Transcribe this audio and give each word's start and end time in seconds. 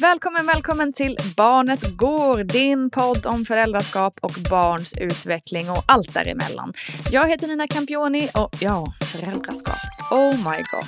Välkommen, 0.00 0.46
välkommen 0.46 0.92
till 0.92 1.18
Barnet 1.36 1.96
Går, 1.96 2.44
din 2.44 2.90
podd 2.90 3.26
om 3.26 3.44
föräldraskap 3.44 4.18
och 4.22 4.32
barns 4.50 4.94
utveckling 5.00 5.70
och 5.70 5.82
allt 5.86 6.14
däremellan. 6.14 6.72
Jag 7.10 7.28
heter 7.28 7.46
Nina 7.46 7.66
Campioni 7.66 8.28
och 8.34 8.56
ja, 8.60 8.94
föräldraskap. 9.12 9.76
Oh 10.10 10.50
my 10.50 10.56
god. 10.56 10.86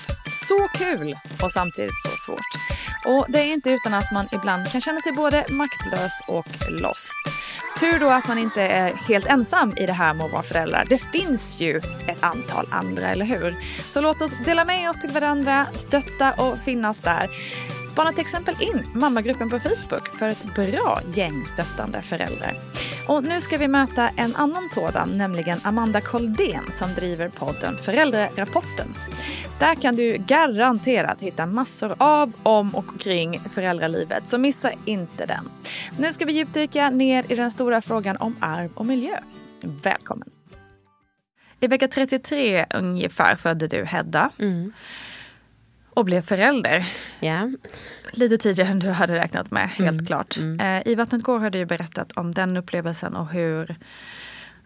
Så 0.48 0.69
kul 0.79 1.14
och 1.42 1.53
samtidigt 1.53 2.03
så 2.03 2.09
svårt. 2.27 2.51
Och 3.06 3.27
det 3.29 3.39
är 3.39 3.53
inte 3.53 3.70
utan 3.70 3.95
att 3.95 4.12
man 4.12 4.29
ibland 4.33 4.73
kan 4.73 4.81
känna 4.81 5.01
sig 5.01 5.12
både 5.12 5.45
maktlös 5.51 6.12
och 6.29 6.70
lost. 6.70 7.14
Tur 7.80 7.98
då 7.98 8.08
att 8.08 8.29
man 8.29 8.39
inte 8.39 8.63
är 8.63 8.92
helt 8.92 9.27
ensam 9.27 9.74
i 9.77 9.86
det 9.86 9.92
här 9.92 10.14
med 10.14 10.27
att 10.27 10.33
vara 10.33 10.42
föräldrar. 10.42 10.86
Det 10.89 10.98
finns 10.98 11.61
ju 11.61 11.77
ett 12.07 12.18
antal 12.20 12.67
andra, 12.70 13.08
eller 13.08 13.24
hur? 13.24 13.55
Så 13.92 14.01
låt 14.01 14.23
oss 14.23 14.33
dela 14.45 14.64
med 14.64 14.91
oss 14.91 15.01
till 15.01 15.11
varandra, 15.11 15.67
stötta 15.74 16.33
och 16.33 16.58
finnas 16.58 16.98
där. 16.98 17.30
Spana 17.88 18.12
till 18.12 18.20
exempel 18.20 18.54
in 18.60 18.86
mammagruppen 18.94 19.50
på 19.50 19.58
Facebook 19.60 20.08
för 20.18 20.28
ett 20.28 20.54
bra 20.54 21.00
gäng 21.14 21.44
stöttande 21.44 22.02
föräldrar. 22.02 22.56
Och 23.08 23.24
nu 23.24 23.40
ska 23.40 23.56
vi 23.56 23.68
möta 23.68 24.08
en 24.08 24.36
annan 24.36 24.68
sådan, 24.74 25.18
nämligen 25.18 25.58
Amanda 25.62 26.00
Koldén 26.00 26.64
som 26.78 26.94
driver 26.94 27.28
podden 27.28 27.78
Föräldrarapporten. 27.78 28.94
Där 29.58 29.74
kan 29.74 29.96
du 29.96 30.16
garanterat 30.18 31.22
hitta 31.22 31.46
massor 31.46 31.94
av, 31.98 32.32
om 32.42 32.74
och 32.74 33.00
kring 33.00 33.38
föräldralivet, 33.38 34.28
så 34.28 34.38
missa 34.38 34.70
inte 34.84 35.26
den. 35.26 35.48
Nu 35.98 36.12
ska 36.12 36.24
vi 36.24 36.32
djupdyka 36.32 36.90
ner 36.90 37.32
i 37.32 37.34
den 37.34 37.50
stora 37.50 37.80
frågan 37.80 38.16
om 38.16 38.36
arv 38.40 38.70
och 38.74 38.86
miljö. 38.86 39.16
Välkommen! 39.84 40.30
I 41.60 41.66
vecka 41.66 41.88
33 41.88 42.66
ungefär 42.74 43.36
födde 43.36 43.66
du 43.66 43.84
Hedda. 43.84 44.30
Mm. 44.38 44.72
Och 45.90 46.04
blev 46.04 46.22
förälder. 46.22 46.86
Ja. 47.20 47.50
Lite 48.12 48.38
tidigare 48.38 48.70
än 48.70 48.78
du 48.78 48.88
hade 48.90 49.14
räknat 49.14 49.50
med, 49.50 49.68
helt 49.68 49.90
Mm, 49.92 50.06
klart. 50.06 50.36
mm. 50.36 50.60
Eh, 50.60 50.92
I 50.92 50.94
Vattnet 50.94 51.22
går 51.22 51.38
har 51.38 51.50
du 51.50 51.64
berättat 51.66 52.12
om 52.12 52.34
den 52.34 52.56
upplevelsen 52.56 53.16
och 53.16 53.28
hur 53.28 53.76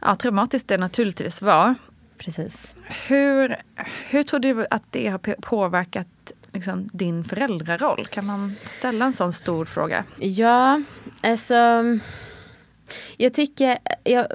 ja, 0.00 0.14
traumatiskt 0.14 0.68
det 0.68 0.78
naturligtvis 0.78 1.42
var. 1.42 1.74
Precis. 2.18 2.74
Hur, 3.08 3.56
hur 4.10 4.22
tror 4.22 4.40
du 4.40 4.66
att 4.70 4.82
det 4.90 5.08
har 5.08 5.18
påverkat 5.40 6.06
liksom, 6.52 6.90
din 6.92 7.24
föräldraroll? 7.24 8.06
Kan 8.06 8.26
man 8.26 8.54
ställa 8.66 9.04
en 9.04 9.12
sån 9.12 9.32
stor 9.32 9.64
fråga? 9.64 10.04
Ja, 10.18 10.82
alltså. 11.22 11.54
Jag 13.16 13.32
tycker, 13.34 13.78
jag, 14.04 14.26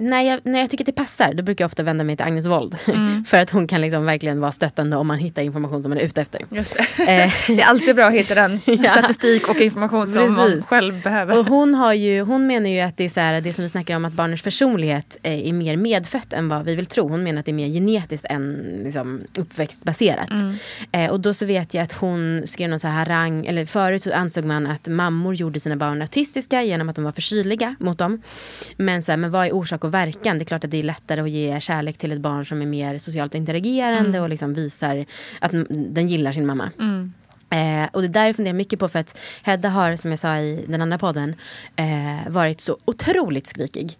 när, 0.00 0.22
jag, 0.22 0.40
när 0.44 0.60
jag 0.60 0.70
tycker 0.70 0.84
att 0.84 0.86
det 0.86 0.92
passar, 0.92 1.34
då 1.34 1.42
brukar 1.42 1.64
jag 1.64 1.68
ofta 1.68 1.82
vända 1.82 2.04
mig 2.04 2.16
till 2.16 2.26
Agnes 2.26 2.46
Wold. 2.46 2.76
Mm. 2.86 3.24
För 3.28 3.36
att 3.36 3.50
hon 3.50 3.66
kan 3.66 3.80
liksom 3.80 4.04
verkligen 4.04 4.40
vara 4.40 4.52
stöttande 4.52 4.96
om 4.96 5.06
man 5.06 5.18
hittar 5.18 5.42
information 5.42 5.82
som 5.82 5.90
man 5.90 5.98
är 5.98 6.02
ute 6.02 6.20
efter. 6.20 6.40
Just 6.50 6.76
det. 6.96 7.02
Eh. 7.02 7.32
det 7.46 7.62
är 7.62 7.66
alltid 7.66 7.96
bra 7.96 8.06
att 8.06 8.12
hitta 8.12 8.34
den 8.34 8.60
Ja. 8.64 8.76
statistik 8.90 9.48
och 9.48 9.60
information 9.60 10.06
som 10.06 10.34
man 10.34 10.48
Precis. 10.50 10.66
själv 10.66 11.02
behöver. 11.02 11.38
Och 11.38 11.46
hon, 11.46 11.74
har 11.74 11.92
ju, 11.92 12.20
hon 12.20 12.46
menar 12.46 12.70
ju 12.70 12.80
att 12.80 12.96
det 12.96 13.04
är 13.04 13.08
så 13.08 13.20
här, 13.20 13.40
det 13.40 13.52
som 13.52 13.62
vi 13.64 13.68
snackar 13.68 13.96
om 13.96 14.04
att 14.04 14.12
barnens 14.12 14.42
personlighet 14.42 15.16
eh, 15.22 15.48
är 15.48 15.52
mer 15.52 15.76
medfött 15.76 16.32
än 16.32 16.48
vad 16.48 16.64
vi 16.64 16.74
vill 16.74 16.86
tro. 16.86 17.08
Hon 17.08 17.22
menar 17.22 17.40
att 17.40 17.46
det 17.46 17.50
är 17.52 17.54
mer 17.54 17.68
genetiskt 17.68 18.26
än 18.30 18.80
liksom, 18.84 19.20
uppväxtbaserat. 19.38 20.30
Mm. 20.30 20.54
Eh, 20.92 21.10
och 21.10 21.20
då 21.20 21.34
så 21.34 21.46
vet 21.46 21.74
jag 21.74 21.82
att 21.82 21.92
hon 21.92 22.42
skrev 22.46 22.70
någon 22.70 22.78
så 22.80 22.88
här 22.88 23.04
harang, 23.04 23.46
eller 23.46 23.66
förut 23.66 24.02
så 24.02 24.12
ansåg 24.12 24.44
man 24.44 24.66
att 24.66 24.88
mammor 24.88 25.34
gjorde 25.34 25.60
sina 25.60 25.76
barn 25.76 26.02
autistiska 26.02 26.62
genom 26.62 26.88
att 26.88 26.96
de 26.96 27.04
var 27.04 27.12
för 27.12 27.20
kyliga 27.22 27.74
mot 27.90 27.98
dem. 27.98 28.22
Men, 28.76 29.02
så 29.02 29.12
här, 29.12 29.16
men 29.16 29.30
vad 29.30 29.46
är 29.46 29.52
orsak 29.52 29.84
och 29.84 29.94
verkan? 29.94 30.38
Det 30.38 30.42
är 30.42 30.46
klart 30.46 30.64
att 30.64 30.70
det 30.70 30.78
är 30.78 30.82
lättare 30.82 31.20
att 31.20 31.30
ge 31.30 31.60
kärlek 31.60 31.98
till 31.98 32.12
ett 32.12 32.20
barn 32.20 32.46
som 32.46 32.62
är 32.62 32.66
mer 32.66 32.98
socialt 32.98 33.34
interagerande 33.34 34.08
Mm. 34.08 34.22
och 34.22 34.28
liksom 34.28 34.54
visar 34.54 35.06
att 35.40 35.50
den 35.68 36.08
gillar 36.08 36.32
sin 36.32 36.46
mamma. 36.46 36.70
Mm. 36.78 37.12
Eh, 37.52 37.88
och 37.92 38.02
det 38.02 38.08
där 38.08 38.26
jag 38.26 38.36
funderar 38.36 38.54
mycket 38.56 38.78
på 38.78 38.88
för 38.88 38.98
att 38.98 39.18
Hedda 39.42 39.68
har, 39.68 39.96
som 39.96 40.10
jag 40.10 40.20
sa 40.20 40.36
i 40.38 40.64
den 40.68 40.82
andra 40.82 40.98
podden, 40.98 41.34
eh, 41.76 42.28
varit 42.30 42.60
så 42.60 42.76
otroligt 42.84 43.46
skrikig. 43.46 43.98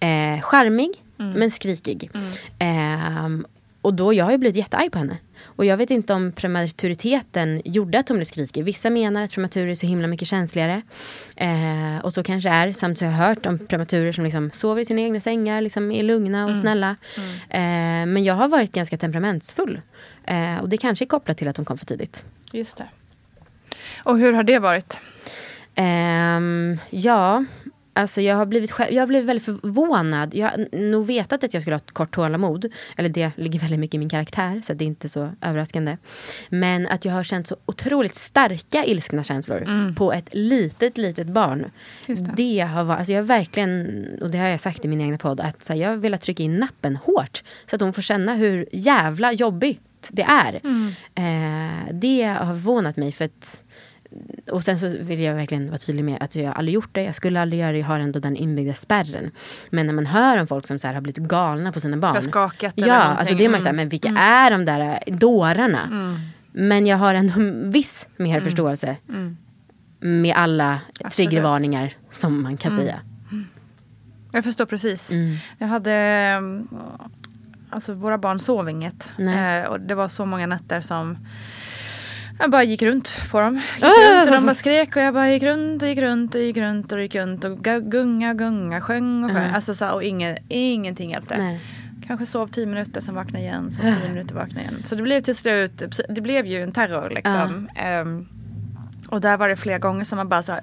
Eh, 0.00 0.40
charmig, 0.40 0.90
Mm. 1.18 1.32
men 1.32 1.50
skrikig. 1.50 2.10
Mm. 2.14 2.30
Ehm, 2.58 3.46
och 3.82 3.94
då, 3.94 4.12
jag 4.14 4.24
har 4.24 4.32
ju 4.32 4.38
blivit 4.38 4.56
jättearg 4.56 4.92
på 4.92 4.98
henne. 4.98 5.16
Och 5.44 5.64
jag 5.64 5.76
vet 5.76 5.90
inte 5.90 6.14
om 6.14 6.32
prematuriteten 6.32 7.62
gjorde 7.64 7.98
att 7.98 8.08
hon 8.08 8.16
blev 8.18 8.24
skrikig. 8.24 8.64
Vissa 8.64 8.90
menar 8.90 9.22
att 9.22 9.32
prematurer 9.32 9.66
är 9.66 9.74
så 9.74 9.86
himla 9.86 10.06
mycket 10.08 10.28
känsligare. 10.28 10.82
Eh, 11.36 11.98
och 12.04 12.12
så 12.12 12.22
kanske 12.22 12.48
det 12.48 12.54
är. 12.54 12.72
Samtidigt 12.72 13.14
har 13.14 13.22
jag 13.22 13.28
hört 13.28 13.46
om 13.46 13.58
prematurer 13.58 14.12
som 14.12 14.24
liksom 14.24 14.50
sover 14.54 14.82
i 14.82 14.84
sina 14.84 15.00
egna 15.00 15.20
sängar, 15.20 15.60
liksom 15.60 15.90
är 15.92 16.02
lugna 16.02 16.44
och 16.44 16.50
Mm. 16.50 16.62
snälla. 16.62 16.96
Eh, 17.48 18.06
men 18.06 18.24
jag 18.24 18.34
har 18.34 18.48
varit 18.48 18.72
ganska 18.72 18.98
temperamentsfull. 18.98 19.80
Eh, 20.24 20.58
och 20.60 20.68
det 20.68 20.76
kanske 20.76 21.04
är 21.04 21.06
kopplat 21.06 21.36
till 21.38 21.48
att 21.48 21.56
hon 21.56 21.66
kom 21.66 21.78
för 21.78 21.86
tidigt. 21.86 22.24
Just 22.52 22.76
det. 22.76 22.86
Och 24.04 24.18
hur 24.18 24.32
har 24.32 24.42
det 24.42 24.58
varit? 24.58 25.00
Ehm, 25.74 26.78
ja, 26.90 27.44
alltså 27.92 28.20
jag 28.20 28.36
har, 28.36 28.46
blivit 28.46 28.70
själv, 28.72 28.92
jag 28.94 29.02
har 29.02 29.06
blivit 29.06 29.28
väldigt 29.28 29.44
förvånad. 29.44 30.34
Jag 30.34 30.48
har 30.48 30.78
nog 30.90 31.06
vetat 31.06 31.44
att 31.44 31.54
jag 31.54 31.62
skulle 31.62 31.74
ha 31.74 31.78
ett 31.78 31.90
kort 31.90 32.14
tålamod. 32.14 32.66
Eller 32.96 33.08
det 33.08 33.30
ligger 33.36 33.58
väldigt 33.60 33.78
mycket 33.80 33.94
i 33.94 33.98
min 33.98 34.08
karaktär, 34.08 34.60
så 34.64 34.72
det 34.74 34.84
är 34.84 34.86
inte 34.86 35.08
så 35.08 35.30
överraskande. 35.40 35.96
Men 36.48 36.86
att 36.86 37.04
jag 37.04 37.12
har 37.12 37.24
känt 37.24 37.46
så 37.46 37.56
otroligt 37.66 38.14
starka 38.14 38.84
ilskna 38.84 39.24
känslor 39.24 39.62
Mm. 39.62 39.94
på 39.94 40.12
ett 40.12 40.28
litet, 40.32 40.98
litet 40.98 41.26
barn. 41.26 41.70
Just 42.06 42.24
det. 42.26 42.32
Det 42.36 42.60
har 42.60 42.84
varit, 42.84 42.98
alltså 42.98 43.12
jag 43.12 43.18
har 43.20 43.26
verkligen, 43.26 44.04
och 44.20 44.30
det 44.30 44.38
har 44.38 44.48
jag 44.48 44.60
sagt 44.60 44.84
i 44.84 44.88
min 44.88 45.00
egna 45.00 45.18
podd, 45.18 45.40
att 45.40 45.68
här, 45.68 45.76
jag 45.76 45.88
har 45.88 45.96
velat 45.96 46.20
trycka 46.20 46.42
in 46.42 46.56
nappen 46.56 46.96
hårt. 46.96 47.42
Så 47.70 47.76
att 47.76 47.82
hon 47.82 47.92
får 47.92 48.02
känna 48.02 48.34
hur 48.34 48.68
jävla 48.72 49.32
jobbigt 49.32 49.80
det 50.10 50.22
är. 50.22 50.60
Mm. 50.64 50.88
Eh, 51.14 51.94
det 51.94 52.22
har 52.24 52.46
förvånat 52.46 52.96
mig 52.96 53.12
för 53.12 53.24
att 53.24 53.61
och 54.50 54.64
sen 54.64 54.78
så 54.78 54.88
vill 55.00 55.20
jag 55.20 55.34
verkligen 55.34 55.66
vara 55.66 55.78
tydlig 55.78 56.04
med 56.04 56.22
att 56.22 56.36
jag 56.36 56.56
aldrig 56.56 56.74
gjort 56.74 56.88
det. 56.92 57.02
Jag 57.02 57.14
skulle 57.14 57.40
aldrig 57.40 57.60
göra 57.60 57.72
det. 57.72 57.78
Jag 57.78 57.86
har 57.86 57.98
ändå 58.00 58.18
den 58.20 58.36
inbyggda 58.36 58.74
spärren. 58.74 59.30
Men 59.70 59.86
när 59.86 59.94
man 59.94 60.06
hör 60.06 60.40
om 60.40 60.46
folk 60.46 60.66
som 60.66 60.78
så 60.78 60.86
här 60.86 60.94
har 60.94 61.00
blivit 61.00 61.18
galna 61.28 61.72
på 61.72 61.80
sina 61.80 61.96
barn. 61.96 62.22
Skakat 62.22 62.74
eller 62.78 62.88
Ja, 62.88 62.94
någonting. 62.98 63.18
alltså 63.18 63.34
det 63.34 63.44
är 63.44 63.48
man 63.48 63.58
ju 63.58 63.62
så 63.62 63.68
här, 63.68 63.72
Mm. 63.74 63.76
men 63.82 63.88
vilka 63.88 64.08
Mm. 64.08 64.22
är 64.22 64.50
de 64.50 64.64
där 64.64 64.98
dårarna? 65.06 65.82
Mm. 65.84 66.16
Men 66.52 66.86
jag 66.86 66.96
har 66.96 67.14
ändå 67.14 67.34
viss 67.70 68.06
mer 68.16 68.40
förståelse. 68.40 68.96
Med 70.00 70.36
alla 70.36 70.80
triggervarningar 71.12 71.92
som 72.10 72.42
man 72.42 72.56
kan 72.56 72.76
säga. 72.76 73.00
Jag 74.32 74.44
förstår 74.44 74.66
precis. 74.66 75.12
Mm. 75.12 75.36
Jag 75.58 75.66
hade... 75.66 75.92
mm, 75.92 76.68
Alltså 77.70 77.94
våra 77.94 78.18
barn 78.18 78.38
sov 78.38 78.68
inget. 78.70 79.10
Eh, 79.18 79.70
och 79.70 79.80
det 79.80 79.94
var 79.94 80.08
så 80.08 80.26
många 80.26 80.46
nätter 80.46 80.80
som 80.80 81.18
jag 82.38 82.50
bara 82.50 82.62
gick 82.64 82.82
runt 82.82 83.12
på 83.30 83.40
dem. 83.40 83.54
Gick 83.74 83.84
runt 83.84 84.26
och 84.28 84.34
de 84.34 84.46
bara 84.46 84.54
skrek 84.54 84.96
och 84.96 85.02
jag 85.02 85.14
bara 85.14 85.30
gick 85.30 85.42
runt 85.42 85.82
och 85.82 85.88
gick 85.88 85.98
runt 85.98 86.34
och 86.34 86.40
gick 86.40 86.56
runt 86.56 86.92
och 86.92 87.00
gick 87.02 87.14
runt 87.14 87.44
och 87.44 87.58
gu- 87.58 87.88
gunga, 87.90 88.34
gunga, 88.34 88.80
sjöng 88.80 89.24
och 89.24 89.30
sjöng. 89.30 89.42
Ja. 89.48 89.54
Alltså 89.54 89.74
så, 89.74 89.90
och 89.90 90.04
ingen, 90.04 90.36
ingenting 90.48 91.10
hjälpte. 91.10 91.36
Nej. 91.38 91.60
Kanske 92.06 92.26
sov 92.26 92.46
tio 92.48 92.66
minuter, 92.66 93.00
sen 93.00 93.14
vaknade 93.14 93.44
igen, 93.44 93.72
sov 93.72 93.82
tio 93.82 94.08
minuter, 94.08 94.34
vaknade 94.34 94.60
igen. 94.60 94.82
Så 94.86 94.94
det 94.94 95.02
blev 95.02 95.20
till 95.20 95.36
slut, 95.36 95.82
det 96.08 96.20
blev 96.20 96.46
ju 96.46 96.62
en 96.62 96.72
terror 96.72 97.10
liksom. 97.10 97.68
Ehm, 97.76 98.28
och 99.08 99.20
där 99.20 99.36
var 99.36 99.48
det 99.48 99.56
flera 99.56 99.78
gånger 99.78 100.04
som 100.04 100.16
man 100.16 100.28
bara 100.28 100.38
eh, 100.38 100.58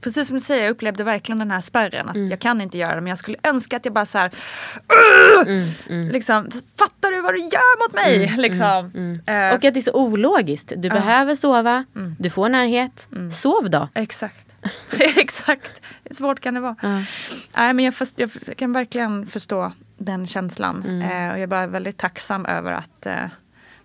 Precis 0.00 0.28
som 0.28 0.34
du 0.36 0.40
säger, 0.40 0.62
jag 0.62 0.70
upplevde 0.70 1.04
verkligen 1.04 1.38
den 1.38 1.50
här 1.50 1.60
spärren. 1.60 2.08
Att 2.08 2.30
jag 2.30 2.40
kan 2.40 2.60
inte 2.60 2.78
göra 2.78 2.94
det 2.94 3.00
men 3.00 3.06
jag 3.10 3.18
skulle 3.18 3.36
önska 3.42 3.76
att 3.76 3.84
jag 3.84 3.94
bara 3.94 4.06
så 4.06 4.18
här, 4.18 4.30
Liksom, 6.12 6.50
fattar 6.78 7.10
du 7.12 7.20
vad 7.20 7.34
du 7.34 7.38
gör 7.40 7.86
mot 7.86 7.94
mig? 7.94 8.34
liksom. 8.36 8.86
Eh, 9.26 9.48
Och 9.54 9.64
att 9.64 9.74
det 9.74 9.76
är 9.76 9.80
så 9.80 9.92
ologiskt. 9.94 10.72
Du 10.76 10.88
behöver 10.88 11.34
sova, 11.34 11.84
du 12.18 12.30
får 12.30 12.48
närhet. 12.48 13.08
Sov 13.32 13.70
då. 13.70 13.88
Exakt. 13.94 14.46
Exakt. 15.16 15.80
Svårt 16.10 16.40
kan 16.40 16.54
det 16.54 16.60
vara? 16.60 16.76
Nej, 17.56 17.72
men 17.72 17.78
jag, 17.84 17.94
först, 17.94 18.14
jag 18.20 18.30
kan 18.56 18.72
verkligen 18.72 19.26
förstå 19.26 19.72
den 19.98 20.26
känslan. 20.26 20.84
Mm. 20.88 21.02
Eh, 21.02 21.32
och 21.32 21.36
jag 21.38 21.42
är 21.42 21.46
bara 21.46 21.66
väldigt 21.66 21.96
tacksam 21.98 22.46
över 22.46 22.72
att 22.72 23.06
eh, 23.06 23.14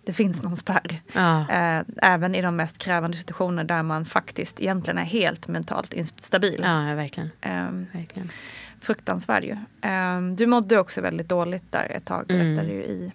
det 0.06 0.14
finns 0.14 0.44
någon 0.44 0.58
spärr. 0.58 1.02
Ja. 1.14 1.50
Eh, 1.50 1.84
även 2.02 2.36
i 2.36 2.42
de 2.42 2.56
mest 2.56 2.78
krävande 2.78 3.18
situationer 3.18 3.64
där 3.64 3.84
man 3.84 4.06
faktiskt 4.06 4.62
egentligen 4.62 4.98
är 4.98 5.04
helt 5.04 5.48
mentalt 5.48 5.94
instabil. 5.94 6.62
Ja, 6.64 6.96
verkligen. 6.96 7.30
Ehm, 7.42 7.86
verkligen. 7.94 8.32
fruktansvärd 8.82 9.44
ju. 9.44 9.58
Ehm, 9.82 10.36
du 10.36 10.48
mådde 10.48 10.80
också 10.80 11.02
väldigt 11.02 11.30
dåligt 11.30 11.72
där 11.72 11.92
ett 11.96 12.06
tag, 12.06 12.32
Mm. 12.32 12.46
berättade 12.56 12.68
du 12.76 12.84
i. 12.84 13.12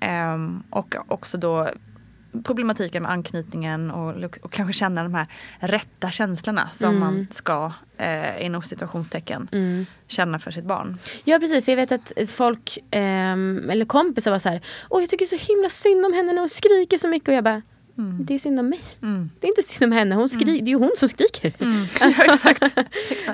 Ehm, 0.00 0.62
och 0.70 0.94
också 1.08 1.38
då 1.38 1.68
problematiken 2.44 3.02
med 3.02 3.12
anknytningen 3.12 3.90
och, 3.90 4.24
och 4.42 4.52
kanske 4.52 4.72
känna 4.72 5.02
de 5.02 5.14
här 5.14 5.26
rätta 5.60 6.10
känslorna 6.10 6.68
som 6.70 6.88
Mm. 6.88 7.00
man 7.00 7.26
ska, 7.30 7.72
eh, 7.96 8.46
inom 8.46 8.62
situationstecken, 8.62 9.48
känna 10.06 10.38
för 10.38 10.50
sitt 10.50 10.64
barn. 10.64 10.98
Ja 11.24 11.38
precis, 11.38 11.64
för 11.64 11.72
jag 11.72 11.76
vet 11.76 11.92
att 11.92 12.30
folk, 12.30 12.78
ehm, 12.90 13.70
eller 13.70 13.84
kompisar 13.84 14.30
var 14.30 14.38
så 14.38 14.48
här, 14.48 14.60
åh 14.90 15.00
jag 15.00 15.10
tycker 15.10 15.26
så 15.26 15.36
himla 15.52 15.68
synd 15.68 16.06
om 16.06 16.12
henne 16.12 16.32
när 16.32 16.40
hon 16.40 16.48
skriker 16.48 16.98
så 16.98 17.08
mycket 17.08 17.28
och 17.28 17.34
jag 17.34 17.44
bara, 17.44 17.62
det 18.20 18.34
är 18.34 18.38
synd 18.38 18.60
om 18.60 18.68
mig. 18.68 18.80
Det 19.40 19.46
är 19.46 19.48
inte 19.48 19.62
synd 19.62 19.92
om 19.92 19.98
henne, 19.98 20.14
hon 20.14 20.28
skri- 20.28 20.60
det 20.60 20.70
är 20.70 20.72
ju 20.72 20.74
hon 20.78 20.90
som 20.96 21.08
skriker. 21.08 21.52
Alltså, 22.00 22.22
exakt. 22.28 22.76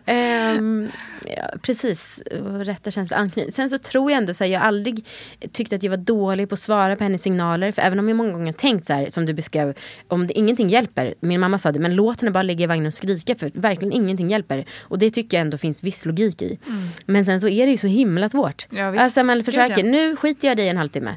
ehm, 0.07 0.89
ja, 1.37 1.51
precis, 1.62 2.21
rätta 2.65 2.91
känslor 2.91 3.19
anknytning. 3.19 3.53
Sen 3.53 3.71
så 3.71 3.79
tror 3.79 4.11
jag 4.11 4.19
ändå 4.19 4.35
så 4.35 4.45
här, 4.45 4.51
jag 4.51 4.62
aldrig 4.62 5.07
tyckt 5.53 5.73
att 5.73 5.83
jag 5.83 5.91
var 5.91 5.97
dålig 5.97 6.49
på 6.49 6.53
att 6.53 6.59
svara 6.59 6.97
på 6.97 7.05
hennes 7.05 7.23
signaler. 7.23 7.73
För 7.73 7.83
även 7.83 7.99
om 7.99 8.09
jag 8.09 8.17
många 8.17 8.33
gånger 8.33 8.53
tänkt 8.53 8.87
så 8.87 8.93
här, 8.93 9.11
som 9.11 9.27
du 9.27 9.33
beskrev, 9.35 9.75
om 10.09 10.27
det, 10.27 10.39
ingenting 10.39 10.69
hjälper. 10.69 11.15
Min 11.21 11.41
mamma 11.41 11.59
sa 11.59 11.73
det, 11.73 11.79
men 11.81 11.95
låt 11.95 12.21
henne 12.21 12.31
bara 12.31 12.43
ligga 12.43 12.65
i 12.65 12.67
vagnen 12.67 12.87
och 12.87 12.95
skrika 12.95 13.35
för 13.37 13.51
verkligen 13.55 13.93
ingenting 13.93 14.31
hjälper. 14.31 14.65
Och 14.83 14.99
det 14.99 15.11
tycker 15.11 15.37
jag 15.37 15.43
ändå 15.43 15.59
finns 15.59 15.83
viss 15.85 16.05
logik 16.05 16.43
i. 16.43 16.59
Men 17.06 17.25
sen 17.25 17.41
så 17.41 17.49
är 17.49 17.67
det 17.67 17.73
ju 17.73 17.79
så 17.79 17.87
himla 17.87 18.29
svårt. 18.29 18.67
Ja, 18.71 18.91
visst. 18.91 19.03
alltså 19.05 19.23
man 19.23 19.45
försöker, 19.45 19.85
ja. 19.85 19.91
nu 19.91 20.17
skiter 20.17 20.49
jag 20.49 20.53
i 20.53 20.56
dig 20.61 20.69
en 20.69 20.77
halvtimme. 20.77 21.15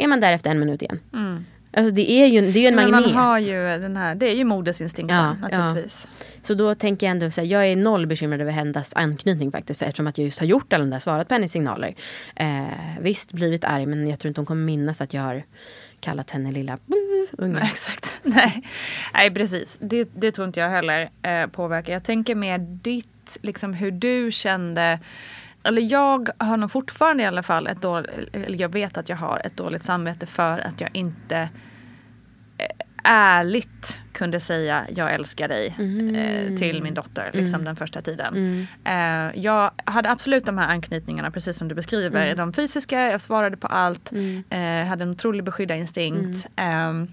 Är 0.00 0.06
man 0.08 0.20
där 0.20 0.32
efter 0.32 0.50
en 0.50 0.58
minut 0.60 0.82
igen. 0.82 1.00
Alltså 1.78 1.94
det 1.94 2.10
är 2.10 2.26
ju, 2.26 2.40
det 2.40 2.58
är 2.58 2.60
ju 2.62 2.66
en 2.66 2.74
Men 2.74 2.90
magnet. 2.90 3.14
man 3.14 3.24
har 3.24 3.38
ju 3.38 3.62
den 3.62 3.96
här, 3.96 4.14
det 4.14 4.26
är 4.30 4.34
ju 4.34 4.44
modesinstinkten 4.44 5.16
Ja, 5.16 5.34
naturligtvis. 5.48 6.08
Så 6.42 6.54
då 6.54 6.74
tänker 6.74 7.06
jag 7.06 7.10
ändå 7.10 7.30
så 7.30 7.40
här, 7.40 7.48
jag 7.48 7.66
är 7.66 7.76
noll 7.76 8.06
bekymrad 8.06 8.40
över 8.40 8.52
hennes 8.52 8.94
anknytning 8.94 9.52
faktiskt. 9.52 9.78
För 9.78 9.86
eftersom 9.86 10.06
att 10.06 10.18
jag 10.18 10.24
just 10.24 10.38
har 10.38 10.46
gjort 10.46 10.72
alla 10.72 10.84
de 10.84 10.90
där, 10.90 10.98
svarat 10.98 11.28
på 11.28 11.34
hennes 11.34 11.52
signaler. 11.52 11.94
Eh, 12.36 12.62
visst, 13.00 13.32
blivit 13.32 13.64
arg 13.64 13.86
men 13.86 14.08
jag 14.08 14.18
tror 14.18 14.28
inte 14.28 14.40
hon 14.40 14.46
kommer 14.46 14.64
minnas 14.64 15.00
att 15.00 15.14
jag 15.14 15.22
har 15.22 15.44
kallat 16.00 16.30
henne 16.30 16.52
lilla 16.52 16.78
unge. 17.32 17.60
Nej, 17.60 17.68
exakt. 17.72 18.20
Nej, 18.22 18.62
Nej 19.14 19.30
precis. 19.30 19.78
Det, 19.80 20.08
det 20.14 20.32
tror 20.32 20.46
inte 20.46 20.60
jag 20.60 20.70
heller 20.70 21.10
eh, 21.22 21.46
påverkar. 21.46 21.92
Jag 21.92 22.04
tänker 22.04 22.34
mer 22.34 22.58
ditt, 22.58 23.38
liksom 23.42 23.74
hur 23.74 23.90
du 23.90 24.30
kände. 24.32 24.98
Eller 25.62 25.82
jag 25.82 26.28
har 26.38 26.56
nog 26.56 26.70
fortfarande 26.70 27.22
i 27.22 27.26
alla 27.26 27.42
fall 27.42 27.66
ett 27.66 27.82
dåligt, 27.82 28.10
eller 28.32 28.60
jag 28.60 28.72
vet 28.72 28.98
att 28.98 29.08
jag 29.08 29.16
har 29.16 29.40
ett 29.44 29.56
dåligt 29.56 29.84
samvete 29.84 30.26
för 30.26 30.58
att 30.58 30.80
jag 30.80 30.90
inte 30.92 31.48
ärligt 33.08 33.98
kunde 34.12 34.40
säga 34.40 34.86
jag 34.94 35.14
älskar 35.14 35.48
dig 35.48 35.66
eh, 36.16 36.56
till 36.56 36.82
min 36.82 36.94
dotter 36.94 37.30
liksom 37.32 37.64
den 37.64 37.76
första 37.76 38.02
tiden. 38.02 38.66
Eh, 38.84 39.40
jag 39.44 39.70
hade 39.84 40.10
absolut 40.10 40.46
de 40.46 40.58
här 40.58 40.68
anknytningarna 40.68 41.30
precis 41.30 41.56
som 41.56 41.68
du 41.68 41.74
beskriver. 41.74 42.34
De 42.34 42.52
fysiska, 42.52 43.10
jag 43.10 43.20
svarade 43.20 43.56
på 43.56 43.66
allt. 43.66 44.12
Eh, 44.50 44.86
hade 44.86 45.02
en 45.04 45.10
otrolig 45.10 45.44
beskyddarinstinkt. 45.44 46.46
Ehm, 46.56 47.08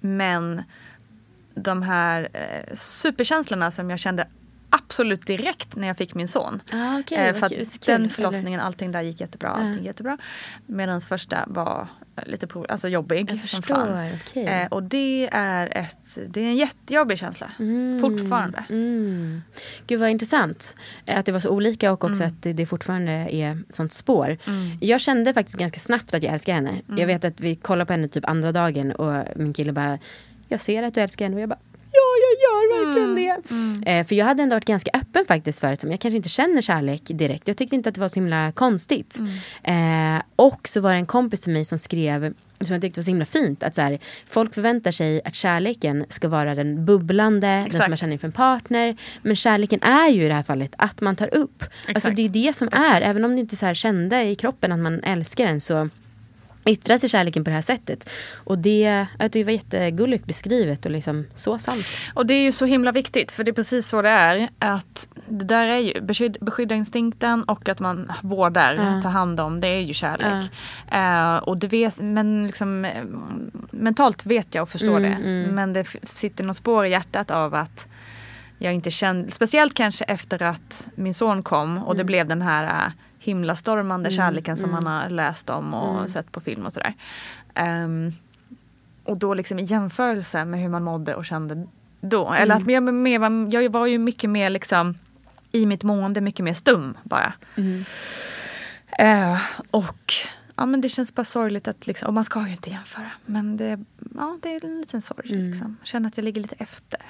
men 0.00 0.62
de 1.54 1.82
här 1.82 2.28
eh, 2.32 2.74
superkänslorna 2.74 3.70
som 3.70 3.90
jag 3.90 3.98
kände 3.98 4.26
absolut 4.78 5.26
direkt 5.26 5.76
när 5.76 5.86
jag 5.86 5.96
fick 5.96 6.14
min 6.14 6.28
son. 6.28 6.60
Ah, 6.72 6.98
okej, 7.00 7.18
eh, 7.28 7.34
för 7.34 7.46
att 7.46 7.52
kul. 7.52 7.58
Kul, 7.66 8.00
den 8.00 8.10
förlossningen, 8.10 8.60
allting 8.60 8.92
där 8.92 9.00
gick 9.00 9.20
jättebra. 9.20 9.48
Allting 9.48 9.84
jättebra. 9.84 10.18
Medan 10.66 11.00
första 11.00 11.44
var 11.46 11.86
lite 12.26 12.46
pro- 12.46 12.66
alltså 12.68 12.88
jobbig 12.88 13.30
Jag 13.30 13.38
som 13.38 13.62
förstår, 13.62 13.74
fan. 13.74 14.10
okej. 14.28 14.44
Eh, 14.46 14.66
och 14.66 14.82
det 14.82 15.28
är, 15.32 15.78
ett, 15.78 16.18
det 16.28 16.40
är 16.40 16.44
en 16.44 16.56
jättejobbig 16.56 17.18
känsla. 17.18 17.50
Fortfarande. 18.00 18.64
Mm. 18.68 19.42
Gud 19.86 20.00
vad 20.00 20.10
intressant. 20.10 20.76
eh, 21.06 21.18
Att 21.18 21.26
det 21.26 21.32
var 21.32 21.40
så 21.40 21.50
olika 21.50 21.92
och 21.92 22.04
också 22.04 22.24
att 22.24 22.42
det, 22.42 22.66
fortfarande 22.66 23.12
är 23.12 23.62
sånt 23.70 23.92
spår. 23.92 24.38
Jag 24.80 25.00
kände 25.00 25.34
faktiskt 25.34 25.58
ganska 25.58 25.80
snabbt 25.80 26.14
att 26.14 26.22
jag 26.22 26.32
älskar 26.34 26.54
henne. 26.54 26.82
Jag 26.96 27.06
vet 27.06 27.24
att 27.24 27.40
vi 27.40 27.54
kollade 27.54 27.86
på 27.86 27.92
henne 27.92 28.08
typ 28.08 28.28
andra 28.28 28.52
dagen 28.52 28.92
och 28.92 29.24
min 29.36 29.52
kille 29.52 29.72
bara 29.72 29.98
Jag 30.48 30.60
ser 30.60 30.82
att 30.82 30.94
du 30.94 31.00
älskar 31.00 31.24
henne 31.24 31.36
och 31.36 31.42
jag 31.42 31.48
bara 31.48 31.58
Ja, 31.92 32.08
jag 32.24 32.34
gör 32.44 32.84
verkligen 32.84 33.14
det. 33.14 33.90
Eh, 33.90 34.06
för 34.06 34.14
jag 34.14 34.26
hade 34.26 34.42
ändå 34.42 34.56
varit 34.56 34.64
ganska 34.64 34.90
öppen 34.94 35.24
faktiskt 35.28 35.60
förut. 35.60 35.80
Som 35.80 35.90
jag 35.90 36.00
kanske 36.00 36.16
inte 36.16 36.28
känner 36.28 36.62
kärlek 36.62 37.02
direkt. 37.04 37.48
Jag 37.48 37.56
tyckte 37.56 37.76
inte 37.76 37.88
att 37.88 37.94
det 37.94 38.00
var 38.00 38.08
så 38.08 38.14
himla 38.14 38.52
konstigt. 38.52 39.18
Eh, 39.62 40.22
och 40.36 40.68
så 40.68 40.80
var 40.80 40.90
det 40.90 40.96
en 40.96 41.06
kompis 41.06 41.40
till 41.40 41.52
mig 41.52 41.64
som 41.64 41.78
skrev 41.78 42.34
som 42.60 42.72
jag 42.74 42.82
tyckte 42.82 43.00
var 43.00 43.04
så 43.04 43.10
himla 43.10 43.24
fint. 43.24 43.62
Att 43.62 43.74
så 43.74 43.80
här, 43.80 43.98
folk 44.26 44.54
förväntar 44.54 44.90
sig 44.90 45.20
att 45.24 45.34
kärleken 45.34 46.04
ska 46.08 46.28
vara 46.28 46.54
den 46.54 46.84
bubblande, 46.84 47.46
den 47.46 47.62
som 47.62 47.66
Exakt. 47.66 47.88
man 47.88 47.96
känner 47.96 48.12
inför 48.12 48.26
en 48.26 48.32
partner. 48.32 48.96
Men 49.22 49.36
kärleken 49.36 49.82
är 49.82 50.08
ju 50.08 50.24
i 50.24 50.28
det 50.28 50.34
här 50.34 50.42
fallet 50.42 50.74
att 50.78 51.00
man 51.00 51.16
tar 51.16 51.34
upp. 51.34 51.64
Alltså 51.94 52.10
det 52.10 52.24
är 52.24 52.28
det 52.28 52.56
som 52.56 52.68
är, 52.72 53.00
även 53.00 53.24
om 53.24 53.32
du 53.32 53.38
inte 53.38 53.56
så 53.56 53.66
här 53.66 53.74
kände 53.74 54.24
i 54.24 54.34
kroppen 54.34 54.72
att 54.72 54.78
man 54.78 55.00
älskar 55.00 55.46
den 55.46 55.60
så 55.60 55.88
yttrar 56.68 56.98
sig 56.98 57.08
kärleken 57.08 57.44
på 57.44 57.50
det 57.50 57.54
här 57.54 57.62
sättet. 57.62 58.10
Och 58.44 58.58
det, 58.58 59.06
att 59.18 59.32
det 59.32 59.44
var 59.44 59.52
jättegulligt 59.52 60.24
beskrivet 60.24 60.84
och 60.84 60.90
liksom 60.90 61.26
så 61.34 61.58
sant. 61.58 61.84
Och 62.14 62.26
det 62.26 62.34
är 62.34 62.42
ju 62.42 62.52
så 62.52 62.64
himla 62.64 62.92
viktigt 62.92 63.32
för 63.32 63.44
det 63.44 63.50
är 63.50 63.52
precis 63.52 63.88
så 63.88 64.02
det 64.02 64.08
är. 64.08 64.48
Att 64.58 65.08
det 65.28 65.44
där 65.44 65.66
är 65.66 65.78
ju 65.78 66.00
beskydd, 66.00 66.36
beskydda 66.40 66.74
instinkten 66.74 67.44
och 67.44 67.68
att 67.68 67.80
man 67.80 68.12
vårdar, 68.22 69.02
tar 69.02 69.10
hand 69.10 69.40
om. 69.40 69.60
Det 69.60 69.68
är 69.68 69.80
ju 69.80 69.94
kärlek. 69.94 70.50
Eh, 70.92 71.36
och 71.36 71.56
det 71.56 71.68
vet, 71.68 71.98
men 71.98 72.46
liksom, 72.46 72.84
eh, 72.84 73.04
mentalt 73.70 74.26
vet 74.26 74.54
jag 74.54 74.62
och 74.62 74.68
förstår 74.68 75.00
det. 75.00 75.18
Men 75.52 75.72
det 75.72 75.86
sitter 76.02 76.44
något 76.44 76.56
spår 76.56 76.86
i 76.86 76.90
hjärtat 76.90 77.30
av 77.30 77.54
att 77.54 77.88
jag 78.58 78.74
inte 78.74 78.90
kände, 78.90 79.30
speciellt 79.30 79.74
kanske 79.74 80.04
efter 80.04 80.42
att 80.42 80.88
min 80.94 81.14
son 81.14 81.42
kom 81.42 81.78
och 81.78 81.96
det 81.96 82.04
blev 82.04 82.28
den 82.28 82.42
här 82.42 82.92
himlastormande 83.28 84.10
kärleken 84.10 84.56
som 84.56 84.70
man 84.70 84.86
har 84.86 85.08
läst 85.10 85.50
om 85.50 85.74
och 85.74 86.10
sett 86.10 86.32
på 86.32 86.40
film 86.40 86.66
och 86.66 86.72
sådär. 86.72 86.94
Ehm, 87.54 88.10
och 89.04 89.18
då 89.18 89.34
liksom 89.34 89.58
i 89.58 89.64
jämförelse 89.64 90.44
med 90.44 90.60
hur 90.60 90.68
man 90.68 90.82
mådde 90.84 91.14
och 91.14 91.26
kände 91.26 91.66
då. 92.00 92.32
Eller 92.32 92.54
att 92.56 92.70
jag, 92.70 92.82
mer, 92.94 93.18
var- 93.18 93.54
jag 93.62 93.72
var 93.72 93.86
ju 93.86 93.98
mycket 93.98 94.30
mer 94.30 94.50
liksom 94.50 94.94
i 95.52 95.66
mitt 95.66 95.82
mående 95.82 96.20
mycket 96.20 96.44
mer 96.44 96.52
stum 96.52 96.96
bara. 97.02 97.32
Eh, 98.98 99.40
och 99.70 100.12
ja, 100.56 100.66
men 100.66 100.80
det 100.80 100.88
känns 100.88 101.14
bara 101.14 101.24
sorgligt 101.24 101.68
att 101.68 101.86
liksom, 101.86 102.08
och 102.08 102.14
man 102.14 102.24
ska 102.24 102.46
ju 102.46 102.50
inte 102.52 102.70
jämföra. 102.70 103.10
Men 103.26 103.56
det, 103.56 103.84
ja, 104.14 104.38
det 104.42 104.54
är 104.54 104.64
en 104.64 104.80
liten 104.80 105.02
sorg. 105.02 105.28
Liksom. 105.28 105.76
Känner 105.82 106.08
att 106.08 106.16
jag 106.16 106.24
ligger 106.24 106.40
lite 106.42 106.56
efter 106.58 107.00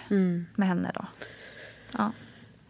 med 0.54 0.68
henne 0.68 0.90
då. 0.94 1.04
Ja. 1.98 2.12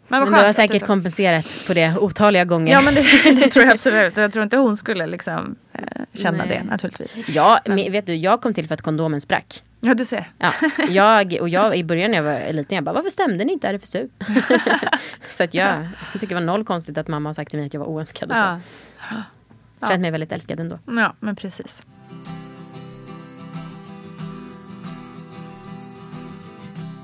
Men, 0.08 0.22
Men 0.22 0.32
du 0.32 0.46
har 0.46 0.52
säkert 0.52 0.86
kompenserat 0.86 1.64
på 1.66 1.74
det 1.74 1.96
otaliga 2.00 2.44
gånger. 2.44 2.72
Ja 2.72 2.80
men 2.80 2.94
det, 2.94 3.02
det 3.24 3.50
tror 3.50 3.64
jag 3.64 3.72
absolut. 3.72 4.16
Jag 4.16 4.32
tror 4.32 4.42
inte 4.42 4.56
hon 4.56 4.76
skulle 4.76 5.06
liksom 5.06 5.56
eh, 5.72 5.82
känna 6.12 6.38
Nej. 6.38 6.48
det 6.48 6.70
naturligtvis. 6.70 7.28
Ja, 7.28 7.60
men 7.66 7.92
vet 7.92 8.06
du, 8.06 8.14
jag 8.14 8.42
kom 8.42 8.54
till 8.54 8.66
för 8.66 8.74
att 8.74 8.82
kondomen 8.82 9.20
sprack. 9.20 9.62
Ja 9.80 9.94
du 9.94 10.04
ser. 10.04 10.30
Ja, 10.38 10.52
jag, 10.88 11.38
och 11.40 11.48
jag 11.48 11.76
i 11.76 11.84
början 11.84 12.10
när 12.10 12.18
jag 12.18 12.24
var 12.24 12.52
liten, 12.52 12.74
jag 12.74 12.84
bara, 12.84 12.94
varför 12.94 13.10
stämde 13.10 13.44
ni 13.44 13.52
inte 13.52 13.68
RFSU? 13.68 14.08
så 15.30 15.44
att 15.44 15.54
jag, 15.54 15.88
jag 16.12 16.20
tycker 16.20 16.28
det 16.28 16.34
var 16.34 16.46
noll 16.46 16.64
konstigt 16.64 16.98
att 16.98 17.08
mamma 17.08 17.28
har 17.28 17.34
sagt 17.34 17.50
till 17.50 17.58
mig 17.58 17.66
att 17.66 17.74
jag 17.74 17.80
var 17.80 17.86
oönskad 17.86 18.30
och 18.30 18.36
så. 18.36 18.60
Ja. 19.80 19.88
Känt 19.88 20.00
mig 20.00 20.10
väldigt 20.10 20.32
älskad 20.32 20.60
ändå. 20.60 20.78
ja 20.86 21.14
men 21.20 21.36
precis. 21.36 21.82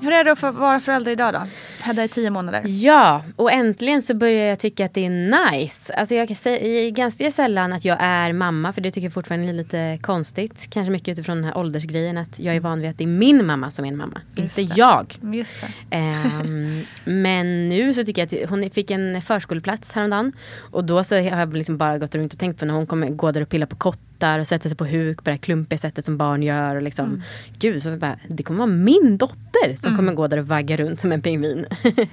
Hur 0.01 0.11
är 0.11 0.23
det 0.23 0.31
att 0.31 0.41
vara 0.41 0.79
förälder 0.79 1.11
idag 1.11 1.33
då? 1.33 1.41
Hedda 1.85 2.03
är 2.03 2.07
tio 2.07 2.29
månader. 2.29 2.63
Ja, 2.65 3.23
och 3.35 3.51
äntligen 3.51 4.01
så 4.01 4.13
börjar 4.13 4.45
jag 4.45 4.59
tycka 4.59 4.85
att 4.85 4.93
det 4.93 5.05
är 5.05 5.51
nice. 5.51 5.93
Alltså 5.93 6.15
jag 6.15 6.37
säger 6.37 6.89
ganska 6.89 7.31
sällan 7.31 7.73
att 7.73 7.85
jag 7.85 7.97
är 7.99 8.33
mamma, 8.33 8.73
för 8.73 8.81
det 8.81 8.91
tycker 8.91 9.05
jag 9.05 9.13
fortfarande 9.13 9.49
är 9.49 9.53
lite 9.53 9.99
konstigt. 10.01 10.69
Kanske 10.69 10.91
mycket 10.91 11.07
utifrån 11.07 11.35
den 11.35 11.45
här 11.45 11.57
åldersgrejen, 11.57 12.17
att 12.17 12.39
jag 12.39 12.55
är 12.55 12.59
van 12.59 12.81
vid 12.81 12.89
att 12.89 12.97
det 12.97 13.03
är 13.03 13.07
min 13.07 13.45
mamma 13.45 13.71
som 13.71 13.85
är 13.85 13.89
en 13.89 13.97
mamma, 13.97 14.21
Just 14.35 14.57
inte 14.59 14.73
det. 14.73 14.79
jag. 14.79 15.15
Just. 15.33 15.55
Ehm, 15.89 16.81
men 17.03 17.69
nu 17.69 17.93
så 17.93 18.03
tycker 18.03 18.21
jag 18.31 18.43
att 18.43 18.49
hon 18.49 18.69
fick 18.69 18.91
en 18.91 19.21
förskoleplats 19.21 19.91
häromdagen. 19.91 20.33
Och 20.71 20.83
då 20.83 21.03
så 21.03 21.15
har 21.15 21.21
jag 21.39 21.53
liksom 21.53 21.77
bara 21.77 21.97
gått 21.97 22.15
runt 22.15 22.33
och 22.33 22.39
tänkt 22.39 22.59
på 22.59 22.65
när 22.65 22.73
hon 22.73 22.87
kommer 22.87 23.09
gå 23.09 23.31
där 23.31 23.41
och 23.41 23.49
pilla 23.49 23.65
på 23.65 23.75
kottar 24.15 24.39
och 24.39 24.47
sätta 24.47 24.69
sig 24.69 24.77
på 24.77 24.85
huk 24.85 25.17
på 25.17 25.23
det 25.23 25.31
här 25.31 25.37
klumpiga 25.37 25.77
sättet 25.79 26.05
som 26.05 26.17
barn 26.17 26.43
gör. 26.43 26.75
Och 26.75 26.81
liksom, 26.81 27.05
Mm. 27.05 27.21
Gud, 27.59 27.83
så 27.83 27.97
bara, 27.97 28.19
det 28.27 28.43
kommer 28.43 28.57
vara 28.57 28.69
min 28.69 29.17
dotter 29.17 29.75
som 29.75 29.95
kommer 29.95 30.13
gå 30.13 30.27
där 30.27 30.37
och 30.37 30.47
vagga 30.47 30.77
runt 30.77 30.99
som 30.99 31.11
en 31.11 31.21
pingvin. 31.21 31.65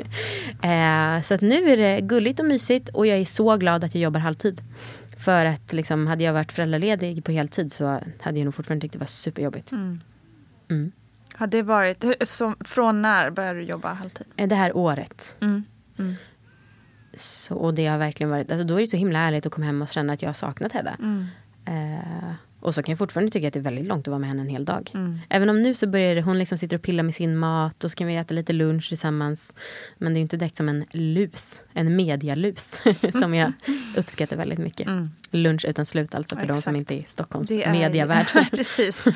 Ehm, 0.62 1.22
så 1.22 1.34
att 1.34 1.40
nu 1.40 1.70
är 1.70 1.76
det 1.76 2.00
gulligt 2.00 2.40
och 2.40 2.46
mysigt 2.46 2.88
och 2.88 3.06
jag 3.06 3.18
är 3.18 3.24
så 3.24 3.56
glad 3.56 3.84
att 3.84 3.94
jag 3.94 4.02
jobbar 4.02 4.20
halvtid. 4.20 4.60
För 5.16 5.44
att 5.46 5.72
liksom, 5.72 6.06
hade 6.06 6.24
jag 6.24 6.32
varit 6.32 6.52
föräldraledig 6.52 7.24
på 7.24 7.32
heltid 7.32 7.72
så 7.72 8.00
hade 8.20 8.38
jag 8.38 8.44
nog 8.44 8.54
fortfarande 8.54 8.84
tyckt 8.84 8.92
det 8.92 8.98
var 8.98 9.06
superjobbigt. 9.06 9.72
Mm. 9.72 10.92
Har 11.34 11.46
det 11.46 11.62
varit, 11.62 12.04
så, 12.20 12.54
från 12.60 13.02
när 13.02 13.30
började 13.30 13.58
du 13.58 13.64
jobba 13.64 13.92
halvtid? 13.92 14.26
Eh, 14.36 14.48
Det 14.48 14.54
här 14.54 14.76
året. 14.76 15.36
Mm. 15.40 15.64
Så, 17.16 17.54
och 17.54 17.74
det 17.74 17.86
har 17.86 17.98
verkligen 17.98 18.30
varit, 18.30 18.50
alltså 18.50 18.66
då 18.66 18.74
är 18.74 18.80
det 18.80 18.86
så 18.86 18.96
himla 18.96 19.18
härligt 19.18 19.46
att 19.46 19.52
komma 19.52 19.66
hem 19.66 19.82
och 19.82 19.88
känna 19.88 20.12
att 20.12 20.22
jag 20.22 20.28
har 20.28 20.34
saknat 20.34 20.72
Hedda. 20.72 20.96
Mm. 21.72 21.92
Eh, 21.94 22.34
och 22.60 22.74
så 22.74 22.82
kan 22.82 22.92
jag 22.92 22.98
fortfarande 22.98 23.32
tycka 23.32 23.48
att 23.48 23.54
det 23.54 23.58
är 23.60 23.62
väldigt 23.62 23.84
långt 23.86 24.08
att 24.08 24.10
vara 24.10 24.18
med 24.18 24.28
henne 24.28 24.42
en 24.42 24.48
hel 24.48 24.64
dag. 24.64 24.90
Mm. 24.94 25.18
Även 25.28 25.50
om 25.50 25.62
nu 25.62 25.74
så 25.74 25.86
börjar 25.86 26.14
det, 26.14 26.22
hon 26.22 26.38
liksom 26.38 26.58
sitter 26.58 26.76
och 26.76 26.82
pillar 26.82 27.02
med 27.02 27.14
sin 27.14 27.36
mat 27.36 27.84
och 27.84 27.90
så 27.90 27.96
kan 27.96 28.06
vi 28.06 28.16
äta 28.16 28.34
lite 28.34 28.52
lunch 28.52 28.88
tillsammans. 28.88 29.54
Men 29.98 30.12
det 30.12 30.16
är 30.16 30.18
ju 30.18 30.22
inte 30.22 30.36
direkt 30.36 30.56
som 30.56 30.68
en 30.68 30.84
lus, 30.90 31.62
en 31.72 31.96
medialus 31.96 32.80
som 33.12 33.34
jag 33.34 33.52
uppskattar 33.96 34.36
väldigt 34.36 34.58
mycket. 34.58 34.88
Lunch 35.30 35.64
utan 35.64 35.86
slut 35.86 36.14
alltså 36.14 36.36
för 36.36 36.46
de 36.46 36.62
som 36.62 36.70
Mm. 36.72 36.80
Inte 36.80 36.94
är 36.94 36.98
i 36.98 37.04
Stockholms 37.04 37.50
är- 37.50 37.72
mediavärld. 37.72 38.26
Precis. 38.50 39.08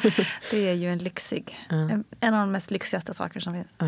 Det 0.51 0.69
är 0.69 0.75
ju 0.75 0.93
en 0.93 0.99
lyxig, 0.99 1.57
en, 1.69 2.05
en 2.21 2.35
av 2.35 2.41
de 2.41 2.53
mest 2.53 2.71
lyxigaste 2.71 3.15
saker 3.15 3.41
som 3.41 3.53
finns. 3.55 3.69
Ja. 3.79 3.87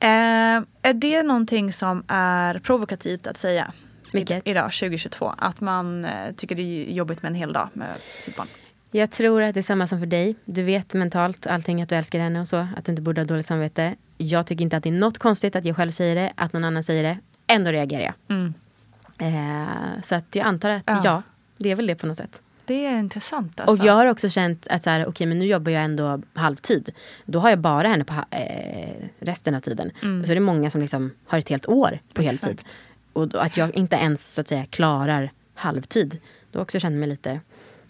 Eh, 0.00 0.62
är 0.82 0.92
det 0.94 1.22
någonting 1.22 1.72
som 1.72 2.04
är 2.08 2.58
provokativt 2.58 3.26
att 3.26 3.36
säga? 3.36 3.72
Vilket? 4.12 4.46
Idag 4.46 4.72
2022. 4.72 5.34
Att 5.38 5.60
man 5.60 6.04
eh, 6.04 6.32
tycker 6.36 6.54
det 6.56 6.62
är 6.62 6.92
jobbigt 6.92 7.22
med 7.22 7.30
en 7.30 7.34
hel 7.34 7.52
dag 7.52 7.68
med 7.72 7.88
sitt 8.20 8.36
barn. 8.36 8.48
Jag 8.90 9.10
tror 9.10 9.42
att 9.42 9.54
det 9.54 9.60
är 9.60 9.62
samma 9.62 9.86
som 9.86 9.98
för 9.98 10.06
dig. 10.06 10.36
Du 10.44 10.62
vet 10.62 10.94
mentalt 10.94 11.46
allting 11.46 11.82
att 11.82 11.88
du 11.88 11.94
älskar 11.94 12.18
henne 12.18 12.40
och 12.40 12.48
så. 12.48 12.56
Att 12.76 12.84
du 12.84 12.92
inte 12.92 13.02
borde 13.02 13.20
ha 13.20 13.26
dåligt 13.26 13.46
samvete. 13.46 13.94
Jag 14.18 14.46
tycker 14.46 14.62
inte 14.62 14.76
att 14.76 14.82
det 14.82 14.88
är 14.88 14.92
något 14.92 15.18
konstigt 15.18 15.56
att 15.56 15.64
jag 15.64 15.76
själv 15.76 15.90
säger 15.90 16.14
det, 16.14 16.32
att 16.34 16.52
någon 16.52 16.64
annan 16.64 16.84
säger 16.84 17.02
det. 17.02 17.18
Ändå 17.46 17.70
reagerar 17.70 18.02
jag. 18.02 18.14
Eh, 19.18 20.02
så 20.04 20.14
att 20.14 20.24
jag 20.34 20.46
antar 20.46 20.70
att 20.70 20.82
Ja. 20.86 21.00
ja. 21.04 21.22
det 21.58 21.70
är 21.70 21.74
väl 21.76 21.86
det 21.86 21.94
på 21.94 22.06
något 22.06 22.16
sätt. 22.16 22.42
Det 22.64 22.86
är 22.86 22.98
intressant 22.98 23.60
alltså. 23.60 23.82
Och 23.82 23.88
jag 23.88 23.92
har 23.92 24.06
också 24.06 24.28
känt 24.28 24.66
att 24.70 24.82
så 24.82 24.90
här, 24.90 25.06
okej 25.08 25.26
men 25.26 25.38
nu 25.38 25.46
jobbar 25.46 25.72
jag 25.72 25.84
ändå 25.84 26.22
halvtid. 26.34 26.92
Då 27.24 27.38
har 27.38 27.50
jag 27.50 27.58
bara 27.58 27.88
henne 27.88 28.04
på 28.04 28.14
eh, 28.30 29.08
resten 29.18 29.54
av 29.54 29.60
tiden. 29.60 29.90
Så 30.00 30.30
är 30.30 30.34
det 30.34 30.40
många 30.40 30.70
som 30.70 30.80
liksom 30.80 31.10
har 31.26 31.38
ett 31.38 31.48
helt 31.48 31.66
år 31.66 31.98
på 32.14 32.22
Exakt. 32.22 32.44
heltid. 32.44 32.66
Och 33.16 33.44
att 33.44 33.56
jag 33.56 33.76
inte 33.76 33.96
ens 33.96 34.26
så 34.34 34.40
att 34.40 34.48
säga 34.48 34.64
klarar 34.64 35.30
halvtid. 35.54 36.18
Då 36.52 36.58
jag 36.58 36.62
också 36.62 36.80
känt 36.80 36.96
mig 36.96 37.08
lite 37.08 37.40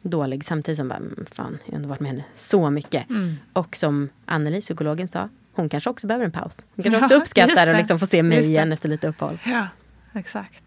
dålig 0.03 0.45
samtidigt 0.45 0.79
som 0.79 0.89
bara, 0.89 0.97
mm, 0.97 1.27
fan, 1.33 1.59
jag 1.65 1.73
har 1.73 1.77
ändå 1.77 1.89
varit 1.89 2.01
med 2.01 2.11
henne 2.11 2.25
så 2.35 2.71
mycket. 2.71 3.07
Och 3.53 3.77
som 3.77 4.09
Anneli, 4.25 4.61
psykologen 4.61 5.09
sa, 5.09 5.29
hon 5.55 5.69
kanske 5.69 5.91
också 5.91 6.07
behöver 6.07 6.25
en 6.25 6.33
paus. 6.33 6.59
Hon 6.75 6.83
kanske 6.83 7.01
Ja, 7.01 7.05
också 7.05 7.15
uppskattar 7.15 7.67
att 7.67 7.77
liksom 7.77 7.99
få 7.99 8.07
se 8.07 8.23
mig 8.23 8.41
igen 8.45 8.73
efter 8.73 8.89
lite 8.89 9.09
uppehåll. 9.09 9.39
Ja, 9.45 9.67
exakt. 10.13 10.65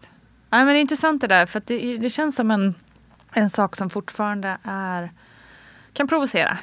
Ja, 0.50 0.56
men 0.58 0.66
det 0.66 0.72
är 0.78 0.80
intressant 0.80 1.20
det 1.20 1.26
där. 1.26 1.46
För 1.46 1.62
det, 1.64 1.98
det 1.98 2.10
känns 2.10 2.36
som 2.36 2.50
en, 2.50 2.74
en 3.32 3.50
sak 3.50 3.76
som 3.76 3.90
fortfarande 3.90 4.58
är, 4.62 5.10
kan 5.92 6.08
provocera 6.08 6.58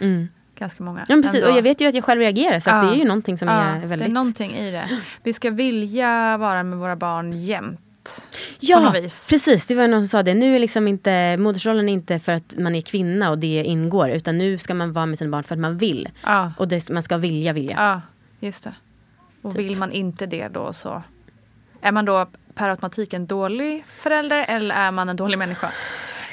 ganska 0.56 0.84
många. 0.84 1.06
Ja, 1.10 1.16
precis. 1.16 1.36
ändå. 1.36 1.48
Och 1.52 1.58
jag 1.58 1.64
vet 1.64 1.82
ju 1.82 1.88
att 1.88 1.96
jag 1.96 2.04
själv 2.04 2.22
reagerar 2.22 2.60
så 2.60 2.70
att 2.70 2.76
Ja. 2.84 2.90
det 2.90 2.96
är 2.96 3.00
ju 3.00 3.06
någonting 3.08 3.38
som 3.38 3.48
Ja, 3.48 3.54
är 3.54 3.80
väldigt... 3.80 4.00
Det 4.00 4.06
är 4.06 4.14
någonting 4.14 4.56
i 4.56 4.72
det. 4.72 5.02
Vi 5.24 5.34
ska 5.34 5.50
vilja 5.50 6.38
vara 6.38 6.64
med 6.64 6.80
våra 6.80 6.96
barn 6.96 7.34
jämt. 7.42 7.80
Ja, 8.60 8.94
precis. 9.30 9.66
Det 9.68 9.76
var 9.76 9.88
någon 9.88 10.02
som 10.02 10.08
sa 10.08 10.24
det. 10.24 10.34
Nu 10.34 10.56
är 10.56 10.60
liksom 10.60 10.88
inte, 10.88 11.38
modersrollen 11.38 11.90
är 11.90 11.94
inte 11.94 12.20
för 12.20 12.32
att 12.32 12.56
man 12.58 12.76
är 12.76 12.82
kvinna 12.82 13.30
och 13.30 13.38
det 13.38 13.64
ingår. 13.64 14.10
Utan 14.10 14.38
nu 14.38 14.58
ska 14.58 14.74
man 14.74 14.94
vara 14.94 15.06
med 15.06 15.18
sina 15.18 15.30
barn 15.32 15.44
för 15.44 15.56
att 15.56 15.60
man 15.62 15.78
vill. 15.78 16.10
Ja, 16.24 16.54
Och 16.58 16.68
det, 16.68 16.90
man 16.90 17.04
ska 17.04 17.18
vilja, 17.18 17.54
vilja. 17.54 17.76
ja 17.78 18.02
just 18.48 18.64
det. 18.64 18.74
Och 19.42 19.52
Typ. 19.56 19.60
vill 19.66 19.78
man 19.78 19.92
inte 19.92 20.26
det 20.26 20.48
då 20.48 20.74
så 20.74 21.04
är 21.82 21.92
man 21.92 22.06
då 22.06 22.28
per 22.56 22.70
automatik 22.70 23.14
en 23.14 23.28
dålig 23.28 23.86
förälder 23.88 24.46
eller 24.48 24.76
är 24.76 24.92
man 24.92 25.10
en 25.10 25.16
dålig 25.16 25.38
människa? 25.38 25.72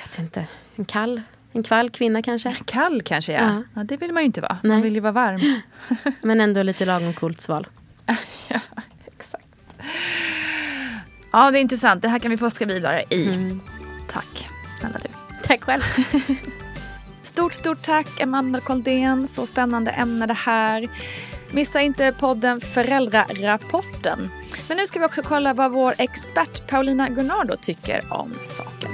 Jag 0.03 0.09
vet 0.11 0.19
inte. 0.19 0.47
En 0.77 0.85
kall, 0.85 1.23
en 1.53 1.63
kall 1.63 1.91
kvinna 1.91 2.23
kanske. 2.23 2.55
Kall 2.65 3.03
kanske 3.03 3.33
ja. 3.33 3.41
Ja. 3.41 3.63
ja. 3.75 3.83
Det 3.85 3.97
vill 3.97 4.13
man 4.13 4.23
ju 4.23 4.27
inte 4.27 4.41
vara. 4.41 4.59
Man 4.63 4.69
Nej. 4.73 4.83
vill 4.83 4.95
ju 4.95 5.01
vara 5.01 5.13
varm. 5.13 5.61
Men 6.23 6.41
ändå 6.41 6.63
lite 6.63 6.85
lagom 6.85 7.15
coolt 7.15 7.41
sval. 7.41 7.67
Exakt. 9.07 9.47
Ja, 11.35 11.51
det 11.51 11.59
är 11.59 11.61
intressant. 11.61 12.03
Det 12.03 12.09
här 12.09 12.19
kan 12.19 12.31
vi 12.31 12.37
forska 12.37 12.67
vidare 12.67 13.05
i. 13.11 13.29
Mm. 13.29 13.61
Tack, 14.09 14.49
snälla 14.81 14.99
du. 15.03 15.09
Tack 15.43 15.63
själv. 15.63 15.83
Stort, 17.23 17.55
stort 17.55 17.83
tack 17.83 18.21
Amanda 18.21 18.61
Koldén. 18.61 19.29
Så 19.29 19.47
spännande 19.47 19.91
ämne 19.91 20.27
det 20.27 20.35
här. 20.35 20.89
Missa 21.51 21.81
inte 21.81 22.13
podden 22.13 22.61
Föräldrarapporten. 22.61 24.31
Men 24.69 24.77
nu 24.77 24.87
ska 24.87 24.99
vi 25.01 25.07
också 25.07 25.23
kolla 25.23 25.55
vad 25.55 25.73
vår 25.73 25.95
expert 25.99 26.67
Paulina 26.67 27.09
Gunnardo 27.09 27.57
tycker 27.61 28.05
om 28.11 28.35
saken. 28.43 28.94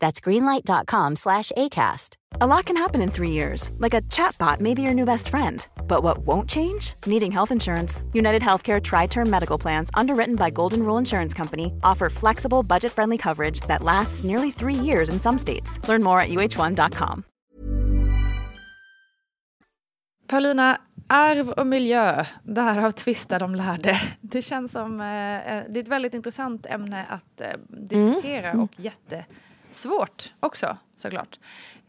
That's 0.00 0.20
greenlight.com 0.20 1.16
slash 1.16 1.52
ACAST. 1.56 2.16
A 2.40 2.46
lot 2.46 2.66
can 2.66 2.76
happen 2.76 3.00
in 3.00 3.10
three 3.10 3.30
years, 3.30 3.70
like 3.78 3.94
a 3.94 4.02
chatbot 4.02 4.60
may 4.60 4.74
be 4.74 4.82
your 4.82 4.94
new 4.94 5.04
best 5.06 5.28
friend. 5.28 5.66
But 5.88 6.02
what 6.02 6.18
won't 6.18 6.50
change? 6.50 6.94
Needing 7.06 7.32
health 7.32 7.50
insurance. 7.50 8.02
United 8.12 8.42
Healthcare 8.42 8.82
Tri 8.82 9.06
Term 9.06 9.30
Medical 9.30 9.58
Plans, 9.58 9.88
underwritten 9.94 10.36
by 10.36 10.50
Golden 10.50 10.82
Rule 10.82 10.98
Insurance 10.98 11.32
Company, 11.34 11.72
offer 11.82 12.10
flexible, 12.10 12.62
budget 12.62 12.92
friendly 12.92 13.16
coverage 13.18 13.60
that 13.68 13.82
lasts 13.82 14.22
nearly 14.24 14.50
three 14.50 14.74
years 14.74 15.08
in 15.08 15.18
some 15.20 15.38
states. 15.38 15.78
Learn 15.88 16.02
more 16.02 16.20
at 16.20 16.28
uh1.com. 16.28 17.24
Paulina, 20.28 20.78
arv 21.08 21.48
och 21.50 21.66
miljö, 21.66 22.24
därav 22.42 22.90
tvistar 22.90 23.38
de 23.40 23.54
lärde. 23.54 23.94
Det 24.20 24.42
känns 24.42 24.72
som 24.72 25.00
eh, 25.00 25.06
det 25.68 25.78
är 25.78 25.78
ett 25.78 25.88
väldigt 25.88 26.14
intressant 26.14 26.66
ämne 26.66 27.06
att 27.08 27.40
eh, 27.40 27.48
diskutera 27.68 28.50
Mm. 28.50 28.60
och 28.60 28.70
jättesvårt 29.76 30.34
också 30.40 30.76
såklart. 30.96 31.38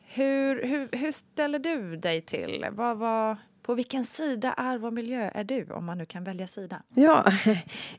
Hur, 0.09 0.67
hur, 0.67 0.89
hur 0.91 1.11
ställer 1.11 1.59
du 1.59 1.97
dig 1.97 2.21
till, 2.21 2.65
vad, 2.71 2.97
vad, 2.97 3.37
på 3.63 3.73
vilken 3.73 4.05
sida 4.05 4.53
arv 4.53 4.85
och 4.85 4.93
miljö 4.93 5.31
är 5.33 5.43
du 5.43 5.67
om 5.71 5.85
man 5.85 5.97
nu 5.97 6.05
kan 6.05 6.23
välja 6.23 6.47
sida? 6.47 6.81
Ja, 6.95 7.25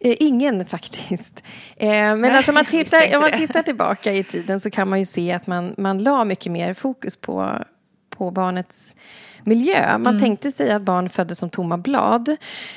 eh, 0.00 0.16
ingen 0.20 0.66
faktiskt. 0.66 1.42
Eh, 1.76 1.88
Men 1.88 2.24
alltså 2.24 2.50
om 2.50 2.54
man, 2.54 2.64
tittar, 2.64 3.16
om 3.16 3.22
man 3.22 3.32
tittar 3.32 3.62
tillbaka 3.62 4.12
i 4.12 4.24
tiden 4.24 4.60
så 4.60 4.70
kan 4.70 4.88
man 4.88 4.98
ju 4.98 5.04
se 5.04 5.32
att 5.32 5.46
man, 5.46 5.74
man 5.78 6.02
la 6.02 6.24
mycket 6.24 6.52
mer 6.52 6.74
fokus 6.74 7.16
på, 7.16 7.64
på 8.18 8.30
barnets 8.30 8.96
miljö. 9.44 9.98
Man 9.98 10.18
tänkte 10.18 10.50
sig 10.52 10.70
att 10.70 10.82
barn 10.82 11.08
föddes 11.08 11.38
som 11.38 11.50
tomma 11.50 11.78
blad. 11.78 12.36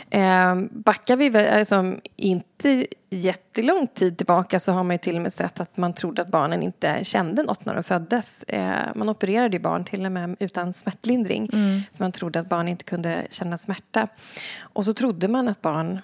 Eh, 0.10 0.56
backar 0.72 1.16
vi 1.16 1.38
alltså, 1.38 1.96
inte 2.16 2.86
jättelång 3.10 3.88
tid 3.88 4.18
tillbaka 4.18 4.60
så 4.60 4.72
har 4.72 4.84
man 4.84 4.94
ju 4.94 4.98
till 4.98 5.16
och 5.16 5.22
med 5.22 5.34
sett 5.34 5.60
att 5.60 5.78
man 5.78 5.94
trodde 5.94 6.22
att 6.22 6.28
barnen 6.28 6.64
inte 6.64 7.04
kände 7.04 7.44
något 7.44 7.66
när 7.66 7.76
de 7.76 7.84
föddes. 7.84 8.44
Eh, 8.44 8.76
man 8.96 9.10
opererade 9.10 9.56
ju 9.56 9.64
barn 9.64 9.86
till 9.86 10.06
och 10.06 10.12
med 10.12 10.36
utan 10.40 10.74
smärtlindring. 10.74 11.48
För 11.94 12.04
man 12.04 12.12
trodde 12.12 12.40
att 12.40 12.50
barn 12.50 12.68
inte 12.68 12.84
kunde 12.84 13.28
känna 13.30 13.58
smärta. 13.58 14.08
Och 14.62 14.86
så 14.86 14.94
trodde 14.94 15.28
man 15.28 15.48
att 15.48 15.62
barn 15.62 16.02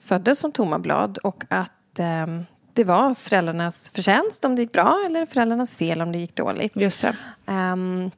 föddes 0.00 0.38
som 0.38 0.52
tomma 0.52 0.78
blad 0.78 1.18
och 1.18 1.44
att 1.48 1.98
eh, 1.98 2.26
det 2.72 2.84
var 2.84 3.14
föräldrarnas 3.14 3.90
förtjänst 3.94 4.44
om 4.44 4.56
det 4.56 4.62
gick 4.62 4.72
bra 4.72 5.02
eller 5.06 5.26
föräldrarnas 5.26 5.76
fel 5.76 6.02
om 6.02 6.12
det 6.12 6.18
gick 6.18 6.36
dåligt. 6.36 6.76
Just 6.76 7.00
det. 7.00 7.16
Ehm, 7.46 8.10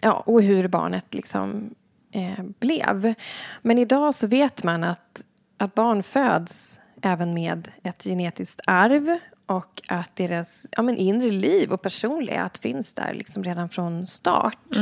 ja, 0.00 0.12
och 0.26 0.42
hur 0.42 0.68
barnet 0.68 1.14
liksom 1.14 1.74
eh, 2.12 2.44
blev. 2.58 3.14
Men 3.62 3.78
idag 3.78 4.14
så 4.14 4.26
vet 4.26 4.62
man 4.62 4.84
att, 4.84 5.24
att 5.58 5.74
barn 5.74 6.02
föds 6.02 6.80
även 7.02 7.34
med 7.34 7.68
ett 7.82 8.02
genetiskt 8.04 8.60
arv 8.66 9.18
och 9.46 9.82
att 9.88 10.16
deras 10.16 10.66
ja, 10.70 10.82
men 10.82 10.96
inre 10.96 11.30
liv 11.30 11.72
och 11.72 11.82
personlighet 11.82 12.58
finns 12.58 12.92
där 12.92 13.14
liksom 13.14 13.44
redan 13.44 13.68
från 13.68 14.06
start. 14.06 14.76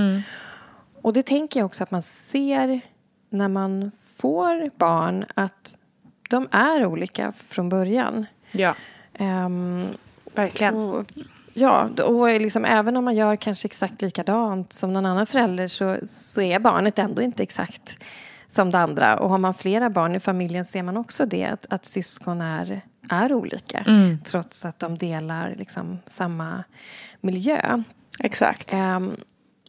Och 1.02 1.12
det 1.12 1.22
tänker 1.22 1.60
jag 1.60 1.66
också 1.66 1.82
att 1.82 1.90
man 1.90 2.02
ser 2.02 2.80
när 3.30 3.48
man 3.48 3.90
får 4.16 4.70
barn 4.78 5.24
att 5.34 5.78
de 6.30 6.48
är 6.50 6.86
olika 6.86 7.32
från 7.32 7.68
början. 7.68 8.26
Ja, 8.52 8.74
Ehm, 9.18 9.86
verkligen. 10.34 10.74
och, 10.74 11.06
ja, 11.54 11.88
och 12.04 12.26
liksom, 12.26 12.64
även 12.64 12.96
om 12.96 13.04
man 13.04 13.14
gör 13.14 13.36
kanske 13.36 13.66
exakt 13.66 14.02
likadant 14.02 14.72
som 14.72 14.92
någon 14.92 15.06
annan 15.06 15.26
förälder 15.26 15.68
så, 15.68 15.96
så 16.02 16.40
är 16.40 16.58
barnet 16.58 16.98
ändå 16.98 17.22
inte 17.22 17.42
exakt 17.42 17.96
som 18.48 18.70
det 18.70 18.78
andra. 18.78 19.18
Och 19.18 19.30
har 19.30 19.38
man 19.38 19.54
flera 19.54 19.90
barn 19.90 20.14
i 20.14 20.20
familjen 20.20 20.64
ser 20.64 20.82
man 20.82 20.96
också 20.96 21.26
det, 21.26 21.44
att, 21.44 21.66
att 21.72 21.86
syskon 21.86 22.40
är, 22.40 22.80
är 23.10 23.32
olika 23.32 23.84
trots 24.24 24.64
att 24.64 24.78
de 24.78 24.98
delar 24.98 25.54
liksom, 25.58 25.98
samma 26.04 26.64
miljö. 27.20 27.82
Exakt. 28.18 28.72
Ehm, 28.72 29.16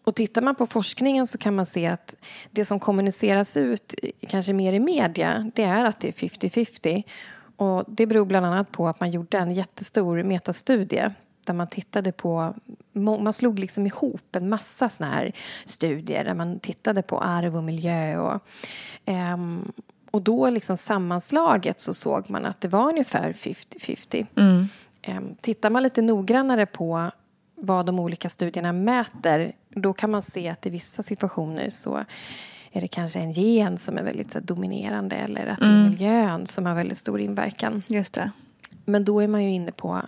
och 0.04 0.16
tittar 0.16 0.42
man 0.42 0.56
på 0.56 0.68
forskningen 0.68 1.28
så 1.28 1.38
kan 1.38 1.56
man 1.56 1.66
se 1.66 1.88
att 1.88 2.16
det 2.52 2.66
som 2.66 2.80
kommuniceras 2.80 3.58
ut, 3.58 3.96
kanske 4.28 4.54
mer 4.54 4.74
i 4.74 4.80
media, 4.80 5.52
det 5.56 5.64
är 5.64 5.86
att 5.86 6.00
det 6.00 6.08
är 6.08 6.12
50-50. 6.12 7.04
Och 7.58 7.84
det 7.88 8.06
beror 8.06 8.26
bland 8.26 8.46
annat 8.46 8.72
på 8.72 8.88
att 8.88 9.00
man 9.00 9.12
gjorde 9.12 9.38
en 9.38 9.54
jättestor 9.54 10.24
metastudie 10.24 11.14
där 11.46 11.54
man 11.54 11.68
tittade 11.68 12.12
på, 12.12 12.54
man 12.94 13.34
slog 13.34 13.60
liksom 13.60 13.88
ihop 13.88 14.36
en 14.36 14.50
massa 14.50 14.90
såna 14.90 15.10
här 15.10 15.32
studier 15.66 16.24
där 16.24 16.34
man 16.34 16.60
tittade 16.60 17.02
på 17.02 17.20
arv 17.20 17.58
och 17.58 17.64
miljö 17.64 18.18
och 18.18 18.42
ehm, 19.06 19.72
och 20.12 20.22
då 20.22 20.50
liksom 20.50 20.78
sammanslaget 20.78 21.80
så 21.80 21.94
såg 21.94 22.30
man 22.30 22.46
att 22.46 22.62
det 22.62 22.68
var 22.68 22.90
ungefär 22.90 23.34
50-50. 23.34 24.26
Ehm, 25.02 25.36
Tittar 25.42 25.70
man 25.70 25.84
lite 25.84 26.02
noggrannare 26.02 26.66
på 26.66 27.12
vad 27.56 27.86
de 27.86 28.00
olika 28.00 28.30
studierna 28.30 28.74
mäter 28.74 29.52
då 29.70 29.94
kan 29.94 30.12
man 30.12 30.22
se 30.22 30.50
att 30.50 30.66
i 30.66 30.70
vissa 30.70 31.04
situationer 31.04 31.70
så 31.70 32.06
är 32.72 32.82
det 32.82 32.88
kanske 32.88 33.20
en 33.20 33.32
gen 33.32 33.78
som 33.78 33.98
är 33.98 34.04
väldigt 34.04 34.32
så, 34.32 34.40
dominerande 34.40 35.16
eller 35.16 35.48
att 35.48 35.60
det 35.60 35.66
är 35.66 35.90
miljön 35.90 36.46
som 36.46 36.66
har 36.66 36.76
väldigt 36.76 36.98
stor 36.98 37.20
inverkan. 37.20 37.84
Just 37.88 38.14
det. 38.14 38.32
Men 38.86 39.06
då 39.06 39.20
är 39.20 39.28
man 39.28 39.44
ju 39.44 39.52
inne 39.52 39.72
på 39.72 40.02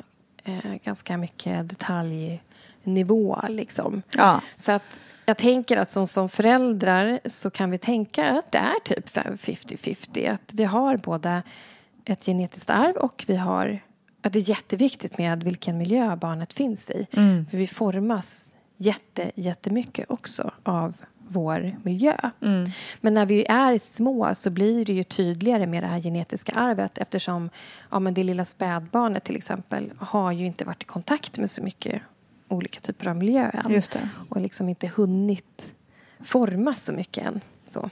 eh, 0.48 0.76
ganska 0.84 1.18
mycket 1.18 1.70
detaljnivå. 1.70 3.40
Liksom. 3.50 4.02
Ja. 4.14 4.42
Så 4.56 4.72
att 4.72 5.02
jag 5.26 5.38
tänker 5.38 5.78
att 5.78 5.90
som, 5.90 6.08
som 6.08 6.30
föräldrar 6.30 7.20
så 7.26 7.50
kan 7.50 7.72
vi 7.72 7.78
tänka 7.78 8.30
att 8.30 8.52
det 8.52 8.58
är 8.58 8.80
typ 8.84 9.10
50-50. 9.10 10.32
Att 10.34 10.54
vi 10.54 10.64
har 10.64 10.98
både 10.98 11.44
ett 12.06 12.26
genetiskt 12.26 12.70
arv 12.70 12.96
och 12.96 13.24
vi 13.28 13.36
har 13.36 13.80
att 14.22 14.34
det 14.34 14.40
är 14.40 14.50
jätteviktigt 14.50 15.18
med 15.18 15.44
vilken 15.44 15.78
miljö 15.78 16.16
barnet 16.16 16.54
finns 16.54 16.90
i. 16.90 17.08
För 17.52 17.58
vi 17.58 17.68
formas 17.68 18.52
jätte, 18.78 19.32
jättemycket 19.36 20.06
också 20.10 20.52
av 20.64 20.96
vår 21.28 21.76
miljö. 21.84 22.18
Men 23.02 23.14
när 23.14 23.26
vi 23.26 23.46
är 23.50 23.78
små 23.78 24.36
så 24.36 24.50
blir 24.50 24.86
det 24.86 24.94
ju 24.94 25.04
tydligare 25.04 25.68
med 25.68 25.84
det 25.84 25.88
här 25.88 26.00
genetiska 26.00 26.52
arvet 26.56 26.98
eftersom 26.98 27.50
ja, 27.92 28.00
men 28.00 28.14
det 28.14 28.24
lilla 28.24 28.46
spädbarnet 28.46 29.24
till 29.24 29.36
exempel 29.36 29.92
har 30.00 30.32
ju 30.32 30.46
inte 30.46 30.66
varit 30.66 30.84
i 30.84 30.86
kontakt 30.86 31.38
med 31.38 31.50
så 31.50 31.64
mycket 31.64 32.02
olika 32.48 32.80
typer 32.80 33.08
av 33.08 33.16
miljö 33.16 33.50
än. 33.54 33.72
Och 34.30 34.42
liksom 34.42 34.70
inte 34.70 34.88
hunnit 34.88 35.74
formas 36.24 36.86
så 36.86 36.94
mycket 36.94 37.26
än. 37.26 37.42
Så. 37.68 37.90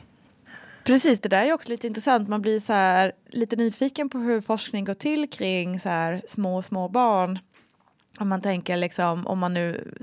Precis, 0.83 1.19
det 1.19 1.29
där 1.29 1.45
är 1.45 1.53
också 1.53 1.69
lite 1.69 1.87
intressant. 1.87 2.29
Man 2.29 2.41
blir 2.41 2.59
så 2.59 2.73
här, 2.73 3.11
lite 3.29 3.55
nyfiken 3.55 4.09
på 4.09 4.17
hur 4.17 4.41
forskning 4.41 4.85
går 4.85 4.93
till 4.93 5.29
kring 5.29 5.79
så 5.79 5.89
här, 5.89 6.21
små, 6.27 6.61
små 6.61 6.87
barn. 6.89 7.39
Om 8.19 8.29
man 8.29 8.41
tänker 8.41 8.77
liksom, 8.77 9.27
om 9.27 9.39
man 9.39 9.53
nu 9.53 9.93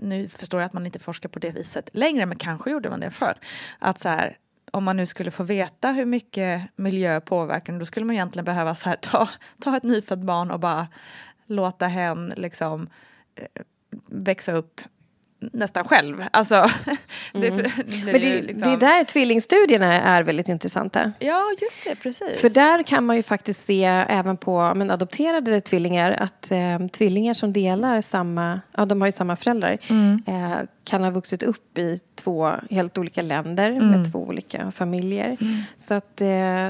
nu 0.00 0.28
förstår 0.28 0.60
jag 0.60 0.66
att 0.66 0.72
man 0.72 0.86
inte 0.86 0.98
forskar 0.98 1.28
på 1.28 1.38
det 1.38 1.50
viset 1.50 1.90
längre, 1.92 2.26
men 2.26 2.38
kanske 2.38 2.70
gjorde 2.70 2.90
man 2.90 3.00
det 3.00 3.10
förr. 3.10 3.34
Att 3.78 4.00
så 4.00 4.08
här, 4.08 4.38
om 4.70 4.84
man 4.84 4.96
nu 4.96 5.06
skulle 5.06 5.30
få 5.30 5.42
veta 5.42 5.92
hur 5.92 6.04
mycket 6.04 6.62
miljö 6.76 7.20
påverkar, 7.20 7.78
då 7.78 7.84
skulle 7.84 8.06
man 8.06 8.16
egentligen 8.16 8.44
behöva 8.44 8.74
så 8.74 8.88
här, 8.88 8.96
ta, 9.02 9.28
ta 9.60 9.76
ett 9.76 9.82
nyfött 9.82 10.18
barn 10.18 10.50
och 10.50 10.60
bara 10.60 10.88
låta 11.46 11.86
hen 11.86 12.32
liksom 12.36 12.88
eh, 13.34 13.62
växa 14.06 14.52
upp 14.52 14.80
nästan 15.52 15.84
själv. 15.84 16.24
Alltså, 16.30 16.70
det, 17.32 17.50
blir 17.50 17.50
Mm. 17.50 18.04
Men 18.04 18.14
det, 18.14 18.42
liksom- 18.42 18.60
det 18.60 18.68
är 18.68 18.76
där 18.76 19.04
tvillingstudierna 19.04 20.00
är 20.00 20.22
väldigt 20.22 20.48
intressanta. 20.48 21.12
Ja, 21.18 21.42
just 21.60 21.84
det, 21.84 21.94
precis. 21.94 22.40
För 22.40 22.48
där 22.48 22.82
kan 22.82 23.06
man 23.06 23.16
ju 23.16 23.22
faktiskt 23.22 23.64
se 23.64 23.84
även 23.84 24.36
på 24.36 24.72
men, 24.74 24.90
adopterade 24.90 25.60
tvillingar 25.60 26.10
att 26.10 26.50
eh, 26.50 26.86
tvillingar 26.92 27.34
som 27.34 27.52
delar 27.52 28.00
samma, 28.00 28.60
ja 28.76 28.84
de 28.84 29.00
har 29.00 29.08
ju 29.08 29.12
samma 29.12 29.36
föräldrar, 29.36 29.78
eh, 30.26 30.58
kan 30.84 31.04
ha 31.04 31.10
vuxit 31.10 31.42
upp 31.42 31.78
i 31.78 31.98
två 32.14 32.50
helt 32.70 32.98
olika 32.98 33.22
länder 33.22 33.80
med 33.80 34.12
två 34.12 34.18
olika 34.18 34.70
familjer. 34.70 35.36
Så 35.76 35.94
att 35.94 36.20
eh, 36.20 36.68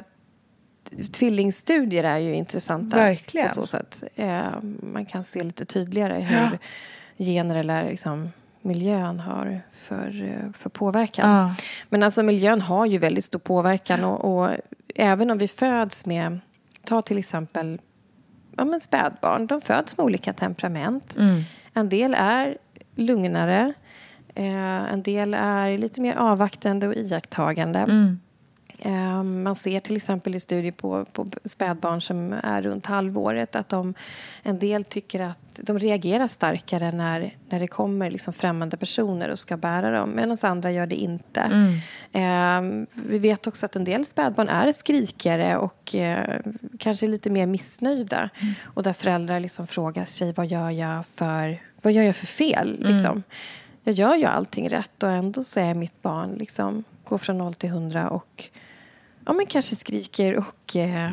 tvillingstudier 1.12 2.04
är 2.04 2.18
ju 2.18 2.34
intressanta 2.34 2.96
Verkligen. 2.96 3.48
på 3.48 3.54
så 3.54 3.66
sätt. 3.66 4.02
Eh, 4.16 4.42
man 4.92 5.06
kan 5.06 5.24
se 5.24 5.44
lite 5.44 5.64
tydligare 5.64 6.20
hur 6.20 6.58
gener 7.24 7.56
eller 7.56 7.84
liksom, 7.90 8.30
miljön 8.62 9.20
har 9.20 9.60
för, 9.72 10.22
eh, 10.22 10.52
för 10.52 10.70
påverkan. 10.70 11.30
Ja. 11.30 11.54
Men 11.88 12.02
alltså 12.02 12.22
miljön 12.22 12.60
har 12.60 12.86
ju 12.86 12.98
väldigt 12.98 13.24
stor 13.24 13.38
påverkan 13.38 14.04
och, 14.04 14.24
och 14.24 14.50
även 14.94 15.30
om 15.30 15.38
vi 15.38 15.48
föds 15.48 16.06
med, 16.06 16.40
ta 16.84 17.02
till 17.02 17.18
exempel 17.18 17.80
ja, 18.56 18.64
men 18.64 18.80
spädbarn, 18.80 19.46
de 19.46 19.60
föds 19.60 19.96
med 19.96 20.04
olika 20.04 20.32
temperament. 20.32 21.16
En 21.74 21.88
del 21.88 22.14
är 22.18 22.58
lugnare, 22.94 23.72
eh, 24.34 24.92
en 24.92 25.02
del 25.02 25.34
är 25.34 25.78
lite 25.78 26.00
mer 26.00 26.14
avvaktande 26.16 26.88
och 26.88 26.94
iakttagande. 26.94 27.78
Eh, 27.78 27.86
man 29.24 29.56
ser 29.56 29.80
till 29.80 29.96
exempel 29.96 30.34
i 30.34 30.40
studier 30.40 30.72
på, 30.72 31.04
på 31.04 31.26
spädbarn 31.44 32.00
som 32.00 32.32
är 32.42 32.62
runt 32.62 32.86
halvåret 32.86 33.56
att 33.56 33.68
de, 33.68 33.94
en 34.42 34.58
del 34.58 34.84
tycker 34.84 35.20
att 35.20 35.60
de 35.62 35.78
reagerar 35.78 36.26
starkare 36.26 36.92
när, 36.92 37.34
när 37.48 37.60
det 37.60 37.66
kommer 37.66 38.10
liksom 38.10 38.32
främmande 38.32 38.76
personer 38.76 39.28
och 39.28 39.38
ska 39.38 39.56
bära 39.56 39.90
dem 39.90 40.12
medan 40.16 40.36
andra 40.42 40.70
gör 40.70 40.86
det 40.86 40.96
inte. 40.96 41.40
Mm. 41.40 42.80
Eh, 42.82 42.86
vi 42.94 43.18
vet 43.18 43.46
också 43.46 43.66
att 43.66 43.76
en 43.76 43.84
del 43.84 44.06
spädbarn 44.06 44.48
är 44.48 44.72
skrikigare 44.72 45.56
och 45.56 45.94
eh, 45.94 46.40
kanske 46.78 47.06
lite 47.06 47.30
mer 47.30 47.46
missnöjda. 47.46 48.30
Mm. 48.40 48.54
Och 48.64 48.82
där 48.82 48.92
föräldrar 48.92 49.40
liksom 49.40 49.66
frågar 49.66 50.04
sig 50.04 50.32
vad 50.32 50.46
gör 50.46 50.70
jag 50.70 51.06
för, 51.06 51.62
vad 51.82 51.92
gör 51.92 52.02
jag 52.02 52.16
för 52.16 52.26
fel? 52.26 52.76
Mm. 52.80 52.94
Liksom. 52.94 53.22
Jag 53.84 53.94
gör 53.94 54.16
ju 54.16 54.24
allting 54.24 54.68
rätt 54.68 55.02
och 55.02 55.10
ändå 55.10 55.44
så 55.44 55.60
är 55.60 55.74
mitt 55.74 56.02
barn 56.02 56.30
liksom, 56.30 56.84
går 57.04 57.18
från 57.18 57.38
noll 57.38 57.54
till 57.54 57.70
hundra 57.70 58.10
och 58.10 58.44
ja, 59.24 59.32
men 59.32 59.46
kanske 59.46 59.76
skriker 59.76 60.36
och 60.36 60.76
eh, 60.76 61.12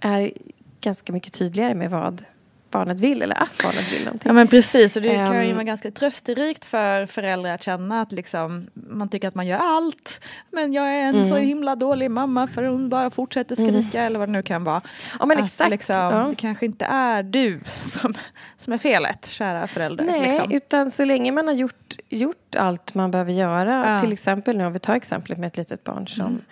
är 0.00 0.32
ganska 0.80 1.12
mycket 1.12 1.32
tydligare 1.32 1.74
med 1.74 1.90
vad 1.90 2.24
barnet 2.70 3.00
vill 3.00 3.22
eller 3.22 3.42
att 3.42 3.62
barnet 3.62 3.92
vill 3.92 4.04
någonting. 4.04 4.28
Ja 4.28 4.32
men 4.32 4.48
precis 4.48 4.96
och 4.96 5.02
det 5.02 5.14
kan 5.14 5.34
ju 5.34 5.48
ehm. 5.48 5.54
vara 5.54 5.64
ganska 5.64 5.90
trösterikt 5.90 6.64
för 6.64 7.06
föräldrar 7.06 7.50
att 7.54 7.62
känna 7.62 8.00
att 8.00 8.12
liksom, 8.12 8.66
man 8.74 9.08
tycker 9.08 9.28
att 9.28 9.34
man 9.34 9.46
gör 9.46 9.58
allt 9.58 10.24
men 10.50 10.72
jag 10.72 10.86
är 10.86 11.02
en 11.02 11.14
mm. 11.14 11.26
så 11.26 11.36
himla 11.36 11.76
dålig 11.76 12.10
mamma 12.10 12.46
för 12.46 12.64
hon 12.64 12.88
bara 12.88 13.10
fortsätter 13.10 13.58
mm. 13.60 13.82
skrika 13.82 13.98
mm. 13.98 14.06
eller 14.06 14.18
vad 14.18 14.28
det 14.28 14.32
nu 14.32 14.42
kan 14.42 14.64
vara. 14.64 14.82
Ja 15.20 15.26
men 15.26 15.44
exakt. 15.44 15.70
liksom, 15.70 15.96
ja. 15.96 16.26
Det 16.30 16.34
kanske 16.34 16.66
inte 16.66 16.84
är 16.84 17.22
du 17.22 17.60
som, 17.80 18.14
som 18.56 18.72
är 18.72 18.78
felet, 18.78 19.26
kära 19.26 19.66
förälder. 19.66 20.04
Nej, 20.04 20.28
liksom. 20.28 20.52
utan 20.52 20.90
så 20.90 21.04
länge 21.04 21.32
man 21.32 21.46
har 21.46 21.54
gjort, 21.54 21.96
gjort 22.08 22.56
allt 22.56 22.94
man 22.94 23.10
behöver 23.10 23.32
göra, 23.32 23.92
ja. 23.94 24.00
till 24.00 24.12
exempel 24.12 24.56
nu 24.56 24.66
om 24.66 24.72
vi 24.72 24.78
tar 24.78 24.94
exemplet 24.94 25.38
med 25.38 25.46
ett 25.46 25.56
litet 25.56 25.84
barn 25.84 26.08
som, 26.08 26.26
mm. 26.26 26.42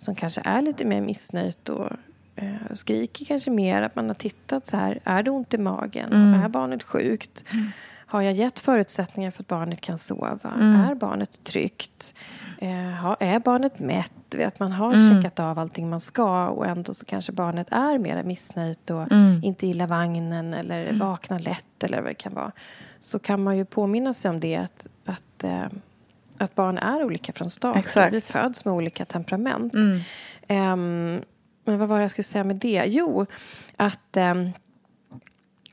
Som 0.00 0.14
kanske 0.14 0.40
är 0.44 0.62
lite 0.62 0.84
mer 0.84 1.00
missnöjt 1.00 1.68
och 1.68 1.90
eh, 2.36 2.74
skriker 2.74 3.24
kanske 3.24 3.50
mer 3.50 3.82
att 3.82 3.96
man 3.96 4.08
har 4.08 4.14
tittat 4.14 4.66
så 4.66 4.76
här, 4.76 5.00
är 5.04 5.22
det 5.22 5.30
ont 5.30 5.54
i 5.54 5.58
magen? 5.58 6.12
Mm. 6.12 6.42
Är 6.42 6.48
barnet 6.48 6.82
sjukt? 6.82 7.44
Mm. 7.52 7.66
Har 8.06 8.22
jag 8.22 8.32
gett 8.32 8.60
förutsättningar 8.60 9.30
för 9.30 9.42
att 9.42 9.48
barnet 9.48 9.80
kan 9.80 9.98
sova? 9.98 10.52
Mm. 10.54 10.80
Är 10.80 10.94
barnet 10.94 11.44
tryggt? 11.44 12.14
Eh, 12.58 13.04
är 13.20 13.38
barnet 13.38 13.78
mätt? 13.78 14.12
Vet, 14.36 14.60
man 14.60 14.72
har 14.72 14.92
mm. 14.92 15.14
checkat 15.14 15.40
av 15.40 15.58
allting 15.58 15.90
man 15.90 16.00
ska 16.00 16.48
och 16.48 16.66
ändå 16.66 16.94
så 16.94 17.04
kanske 17.04 17.32
barnet 17.32 17.66
är 17.70 17.98
mer 17.98 18.22
missnöjt 18.22 18.90
och 18.90 19.12
mm. 19.12 19.40
inte 19.44 19.66
gillar 19.66 19.86
vagnen 19.86 20.54
eller 20.54 20.82
mm. 20.82 20.98
vaknar 20.98 21.38
lätt 21.38 21.84
eller 21.84 22.00
vad 22.00 22.10
det 22.10 22.14
kan 22.14 22.34
vara. 22.34 22.52
Så 23.00 23.18
kan 23.18 23.42
man 23.42 23.56
ju 23.56 23.64
påminna 23.64 24.14
sig 24.14 24.28
om 24.28 24.40
det 24.40 24.56
att, 24.56 24.86
att, 25.04 25.44
eh, 25.44 25.66
att 26.40 26.54
barn 26.54 26.78
är 26.78 27.04
olika 27.04 27.32
från 27.32 27.50
start. 27.50 27.76
Exakt. 27.76 28.14
Vi 28.14 28.20
föds 28.20 28.64
med 28.64 28.74
olika 28.74 29.04
temperament. 29.04 29.74
Um, 29.74 31.20
men 31.64 31.78
vad 31.78 31.88
var 31.88 31.96
det 31.96 32.04
jag 32.04 32.10
skulle 32.10 32.24
säga 32.24 32.44
med 32.44 32.56
det? 32.56 32.84
Jo, 32.86 33.26
att 33.76 34.16
eh, 34.16 34.34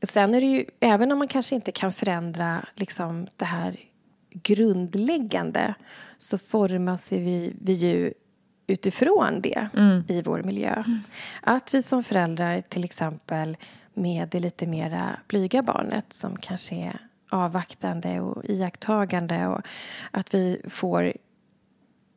sen 0.02 0.34
är 0.34 0.40
det 0.40 0.46
ju, 0.46 0.64
även 0.80 1.12
om 1.12 1.18
man 1.18 1.28
kanske 1.28 1.54
inte 1.54 1.72
kan 1.72 1.92
förändra 1.92 2.66
liksom, 2.74 3.26
det 3.36 3.44
här 3.44 3.76
grundläggande 4.32 5.74
så 6.18 6.38
formas 6.38 7.12
vi, 7.12 7.54
vi 7.60 7.72
ju 7.72 8.12
utifrån 8.66 9.40
det 9.40 9.68
mm. 9.76 10.04
i 10.08 10.22
vår 10.22 10.42
miljö. 10.42 10.72
Mm. 10.72 10.98
Att 11.42 11.74
vi 11.74 11.82
som 11.82 12.04
föräldrar 12.04 12.60
till 12.60 12.84
exempel 12.84 13.56
med 13.94 14.28
det 14.28 14.40
lite 14.40 14.66
mera 14.66 15.16
blyga 15.28 15.62
barnet 15.62 16.12
som 16.12 16.36
kanske 16.36 16.74
är 16.74 17.07
avvaktande 17.28 18.20
och 18.20 18.44
iakttagande 18.44 19.46
och 19.46 19.60
att 20.10 20.34
vi 20.34 20.60
får 20.68 21.12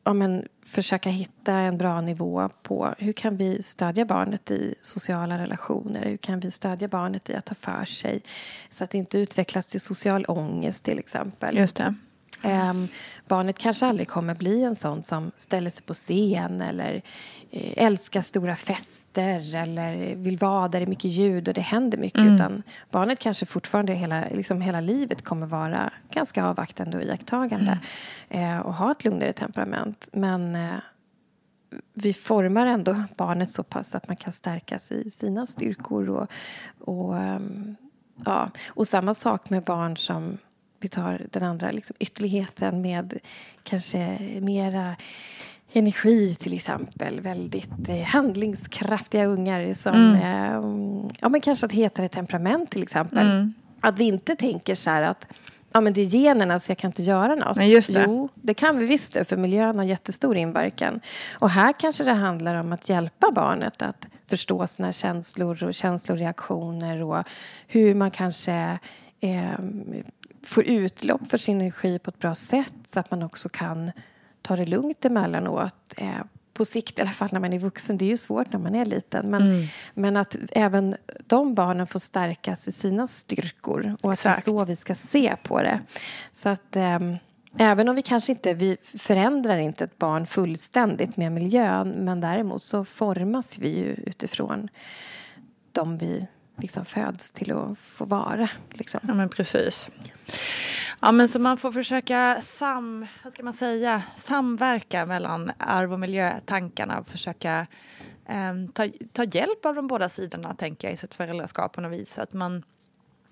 ja, 0.04 0.14
men, 0.14 0.48
försöka 0.66 1.10
hitta 1.10 1.54
en 1.54 1.78
bra 1.78 2.02
nivå 2.02 2.50
på 2.64 2.94
hur 2.98 3.14
kan 3.14 3.38
vi 3.38 3.62
stödja 3.62 4.06
barnet 4.06 4.52
i 4.52 4.76
sociala 4.82 5.38
relationer. 5.38 6.06
Hur 6.06 6.18
kan 6.18 6.40
vi 6.40 6.52
stödja 6.52 6.88
barnet 6.88 7.30
i 7.30 7.36
att 7.36 7.46
ta 7.46 7.56
för 7.56 7.86
sig 7.86 8.22
så 8.70 8.84
att 8.84 8.90
det 8.90 8.98
inte 8.98 9.18
utvecklas 9.18 9.68
till 9.68 9.82
social 9.82 10.26
ångest 10.28 10.84
till 10.86 11.00
exempel. 11.00 11.58
Just 11.58 11.76
det. 11.76 11.96
Um, 12.44 12.88
barnet 13.28 13.58
kanske 13.58 13.86
aldrig 13.86 14.08
kommer 14.08 14.36
bli 14.36 14.64
en 14.64 14.76
sån 14.76 15.04
som 15.04 15.32
ställer 15.38 15.70
sig 15.70 15.84
på 15.84 15.94
scen 15.94 16.62
eller 16.62 17.02
Eh, 17.54 17.84
älskar 17.86 18.22
stora 18.22 18.56
fester 18.56 19.56
eller 19.56 20.16
vill 20.16 20.38
vara 20.38 20.68
där 20.68 20.80
det 20.80 20.86
är 20.86 20.88
mycket 20.88 21.12
ljud 21.12 21.48
och 21.48 21.54
det 21.54 21.62
händer 21.62 21.98
mycket. 21.98 22.20
Mm. 22.20 22.36
Utan 22.36 22.64
barnet 22.92 23.20
kanske 23.20 23.46
fortfarande 23.46 23.94
hela, 23.94 24.26
liksom 24.32 24.62
hela 24.62 24.82
livet 24.82 25.22
kommer 25.22 25.48
vara 25.48 25.94
ganska 26.12 26.46
avvaktande 26.46 26.98
och 26.98 27.04
iakttagande 27.04 27.80
mm. 28.30 28.58
eh, 28.58 28.60
och 28.60 28.74
ha 28.74 28.92
ett 28.92 29.04
lugnare 29.04 29.34
temperament. 29.34 30.10
Men 30.14 30.56
eh, 30.56 30.76
vi 31.94 32.14
formar 32.14 32.66
ändå 32.66 33.04
barnet 33.18 33.52
så 33.52 33.64
pass 33.64 33.96
att 33.96 34.08
man 34.08 34.18
kan 34.18 34.34
stärkas 34.34 34.92
i 34.92 35.10
sina 35.10 35.46
styrkor. 35.46 36.10
Och, 36.10 36.28
och, 36.80 37.14
um, 37.16 37.76
ja. 38.26 38.50
och 38.70 38.88
samma 38.88 39.14
sak 39.14 39.50
med 39.50 39.64
barn 39.64 39.98
som 39.98 40.38
vi 40.82 40.88
tar 40.88 41.22
den 41.32 41.44
andra 41.44 41.72
liksom, 41.72 41.96
ytterligheten 42.00 42.82
med 42.82 43.18
kanske 43.64 44.18
mera 44.42 44.96
energi 45.74 46.36
till 46.36 46.54
exempel. 46.54 47.20
Väldigt 47.20 47.90
eh, 47.90 48.02
handlingskraftiga 48.02 49.26
ungar 49.26 49.74
som 49.74 49.96
mm. 49.96 50.16
eh, 50.16 51.12
ja, 51.20 51.30
men 51.30 51.42
kanske 51.42 51.66
ett 51.66 51.72
hetare 51.72 52.08
temperament 52.08 52.72
till 52.72 52.84
exempel. 52.84 53.28
Mm. 53.32 53.54
Att 53.82 54.00
vi 54.00 54.04
inte 54.04 54.36
tänker 54.36 54.76
så 54.76 54.90
här 54.90 55.02
att 55.02 55.28
ja, 55.72 55.82
men 55.82 55.94
det 55.94 56.02
är 56.02 56.06
generna 56.06 56.60
så 56.60 56.72
jag 56.72 56.78
kan 56.78 56.90
inte 56.90 57.04
göra 57.04 57.36
något. 57.36 57.58
Nej, 57.58 57.74
just 57.74 57.94
det. 57.94 58.04
Jo, 58.08 58.30
det 58.36 58.54
kan 58.54 58.78
vi 58.78 58.86
visst 58.86 59.14
det, 59.14 59.26
för 59.26 59.38
miljön 59.38 59.78
har 59.78 59.86
jättestor 59.86 60.38
inverkan. 60.38 61.00
Och 61.40 61.50
här 61.50 61.74
kanske 61.80 62.04
det 62.04 62.14
handlar 62.14 62.56
om 62.56 62.74
att 62.74 62.90
hjälpa 62.90 63.32
barnet 63.32 63.82
att 63.82 64.08
förstå 64.30 64.68
sina 64.68 64.92
känslor 64.92 65.64
och 65.64 65.74
känsloreaktioner 65.74 67.04
och 67.04 67.24
hur 67.68 67.94
man 67.94 68.12
kanske 68.12 68.80
eh, 69.20 69.60
får 70.52 70.64
utlopp 70.64 71.28
för 71.30 71.38
sin 71.38 71.62
energi 71.62 72.00
på 72.00 72.10
ett 72.10 72.20
bra 72.20 72.36
sätt 72.36 72.74
så 72.88 73.00
att 73.00 73.12
man 73.12 73.24
också 73.24 73.50
kan 73.50 73.92
ta 74.42 74.56
det 74.56 74.66
lugnt 74.66 75.06
emellanåt. 75.06 75.94
Eh, 75.98 76.22
på 76.54 76.66
sikt, 76.66 77.00
i 77.00 77.02
alla 77.02 77.12
fall 77.12 77.30
när 77.32 77.40
man 77.40 77.54
är 77.54 77.60
vuxen. 77.60 77.98
Det 77.98 78.06
är 78.06 78.10
ju 78.10 78.18
svårt 78.18 78.54
när 78.54 78.60
man 78.60 78.76
är 78.76 78.86
liten. 78.86 79.30
Men, 79.30 79.42
mm. 79.42 79.68
men 79.94 80.18
att 80.18 80.36
även 80.52 80.96
de 81.28 81.56
barnen 81.56 81.88
får 81.88 82.00
stärkas 82.00 82.68
i 82.68 82.72
sina 82.72 83.08
styrkor. 83.08 83.96
Och 84.04 84.14
Exakt. 84.14 84.38
att 84.40 84.46
det 84.46 84.52
är 84.52 84.58
så 84.58 84.66
vi 84.66 84.76
ska 84.76 84.96
se 84.96 85.36
på 85.44 85.62
det. 85.62 85.80
Så 86.32 86.50
att... 86.50 86.76
Eh, 86.76 87.00
Även 87.58 87.90
om 87.90 87.96
vi 87.96 88.02
kanske 88.02 88.32
inte 88.32 88.54
vi 88.54 88.78
förändrar 88.84 89.58
inte 89.58 89.84
ett 89.84 89.98
barn 89.98 90.26
fullständigt 90.26 91.18
med 91.18 91.32
miljön 91.32 91.90
men 91.90 92.22
däremot 92.22 92.64
så 92.64 92.86
formas 92.86 93.60
vi 93.60 93.78
ju 93.78 93.94
utifrån 93.94 94.68
de 95.72 95.98
vi 95.98 96.28
liksom 96.62 96.86
föds 96.86 97.32
till 97.32 97.52
att 97.52 97.78
få 97.78 98.06
vara. 98.06 98.50
Liksom. 98.70 99.00
Ja, 99.08 99.14
men 99.14 99.30
precis. 99.30 99.90
Ja, 101.00 101.12
men 101.12 101.28
så 101.28 101.40
man 101.40 101.58
får 101.58 101.72
försöka 101.72 102.38
sam, 102.42 103.08
vad 103.24 103.34
ska 103.34 103.44
man 103.44 103.54
säga, 103.54 104.04
samverka 104.16 105.06
mellan 105.06 105.52
arv 105.58 105.94
och 105.94 106.00
miljötankarna 106.00 107.00
och 107.00 107.08
försöka 107.08 107.68
eh, 108.26 108.54
ta, 108.74 108.88
ta 109.14 109.24
hjälp 109.24 109.66
av 109.66 109.76
de 109.76 109.88
båda 109.88 110.10
sidorna, 110.10 110.54
tänker 110.54 110.88
jag, 110.88 110.94
i 110.94 110.98
sitt 110.98 111.14
föräldraskap 111.14 111.74
på 111.74 111.82
något 111.82 112.00
vis. 112.00 112.20
Att 112.20 112.34
man 112.34 112.64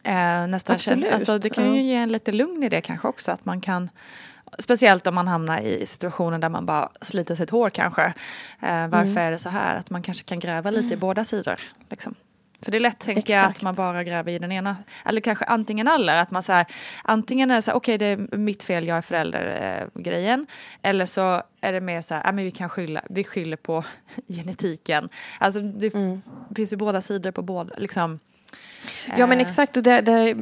eh, 0.03 0.47
nästan 0.47 0.77
känner, 0.77 1.11
alltså, 1.11 1.39
det 1.39 1.49
kan 1.49 1.75
ju 1.75 1.81
ge 1.81 1.95
en 1.95 2.11
lite 2.11 2.31
lugn 2.31 2.63
i 2.63 2.69
det 2.69 2.81
kanske 2.81 3.07
också, 3.07 3.31
att 3.31 3.45
man 3.45 3.61
kan 3.61 3.89
Speciellt 4.59 5.07
om 5.07 5.15
man 5.15 5.27
hamnar 5.27 5.59
i 5.59 5.85
situationer 5.85 6.37
där 6.37 6.49
man 6.49 6.65
bara 6.65 6.89
sliter 7.01 7.35
sitt 7.35 7.49
hår 7.49 7.69
kanske. 7.69 8.13
Eh, 8.61 8.87
varför 8.87 9.11
mm. 9.11 9.17
är 9.17 9.31
det 9.31 9.39
så 9.39 9.49
här? 9.49 9.75
Att 9.75 9.89
man 9.89 10.01
kanske 10.01 10.23
kan 10.23 10.39
gräva 10.39 10.71
lite 10.71 10.85
mm. 10.85 10.93
i 10.93 10.97
båda 10.97 11.25
sidor. 11.25 11.59
Liksom. 11.89 12.15
För 12.61 12.71
det 12.71 12.77
är 12.77 12.79
lätt 12.79 12.99
tänker 12.99 13.33
jag 13.33 13.45
att 13.45 13.61
man 13.61 13.75
bara 13.75 14.03
gräver 14.03 14.31
i 14.31 14.39
den 14.39 14.51
ena, 14.51 14.77
eller 15.05 15.21
kanske 15.21 15.45
antingen 15.45 15.87
eller, 15.87 16.21
att 16.21 16.31
man 16.31 16.43
så 16.43 16.51
här, 16.51 16.65
antingen 17.03 17.51
är 17.51 17.55
det 17.55 17.61
så 17.61 17.71
här, 17.71 17.77
okej 17.77 17.95
okay, 17.95 18.15
det 18.15 18.33
är 18.33 18.37
mitt 18.37 18.63
fel, 18.63 18.87
jag 18.87 18.97
är 18.97 19.01
förälder 19.01 19.79
eh, 19.95 20.01
grejen, 20.01 20.47
eller 20.81 21.05
så 21.05 21.43
är 21.61 21.73
det 21.73 21.81
mer 21.81 22.01
så 22.01 22.13
här, 22.13 22.21
ah, 22.25 22.31
men 22.31 22.45
vi 22.45 22.51
kan 22.51 22.69
skylla, 22.69 23.01
vi 23.09 23.23
skyller 23.23 23.57
på 23.57 23.83
genetiken. 24.27 25.09
Alltså 25.39 25.61
det 25.61 25.93
mm. 25.93 26.21
finns 26.55 26.73
ju 26.73 26.77
båda 26.77 27.01
sidor 27.01 27.31
på 27.31 27.41
båda, 27.41 27.73
liksom 27.77 28.19
Ja, 29.17 29.27
men 29.27 29.39
eh. 29.39 29.45
exakt. 29.45 29.77
Och 29.77 29.83
där, 29.83 30.01
där 30.01 30.35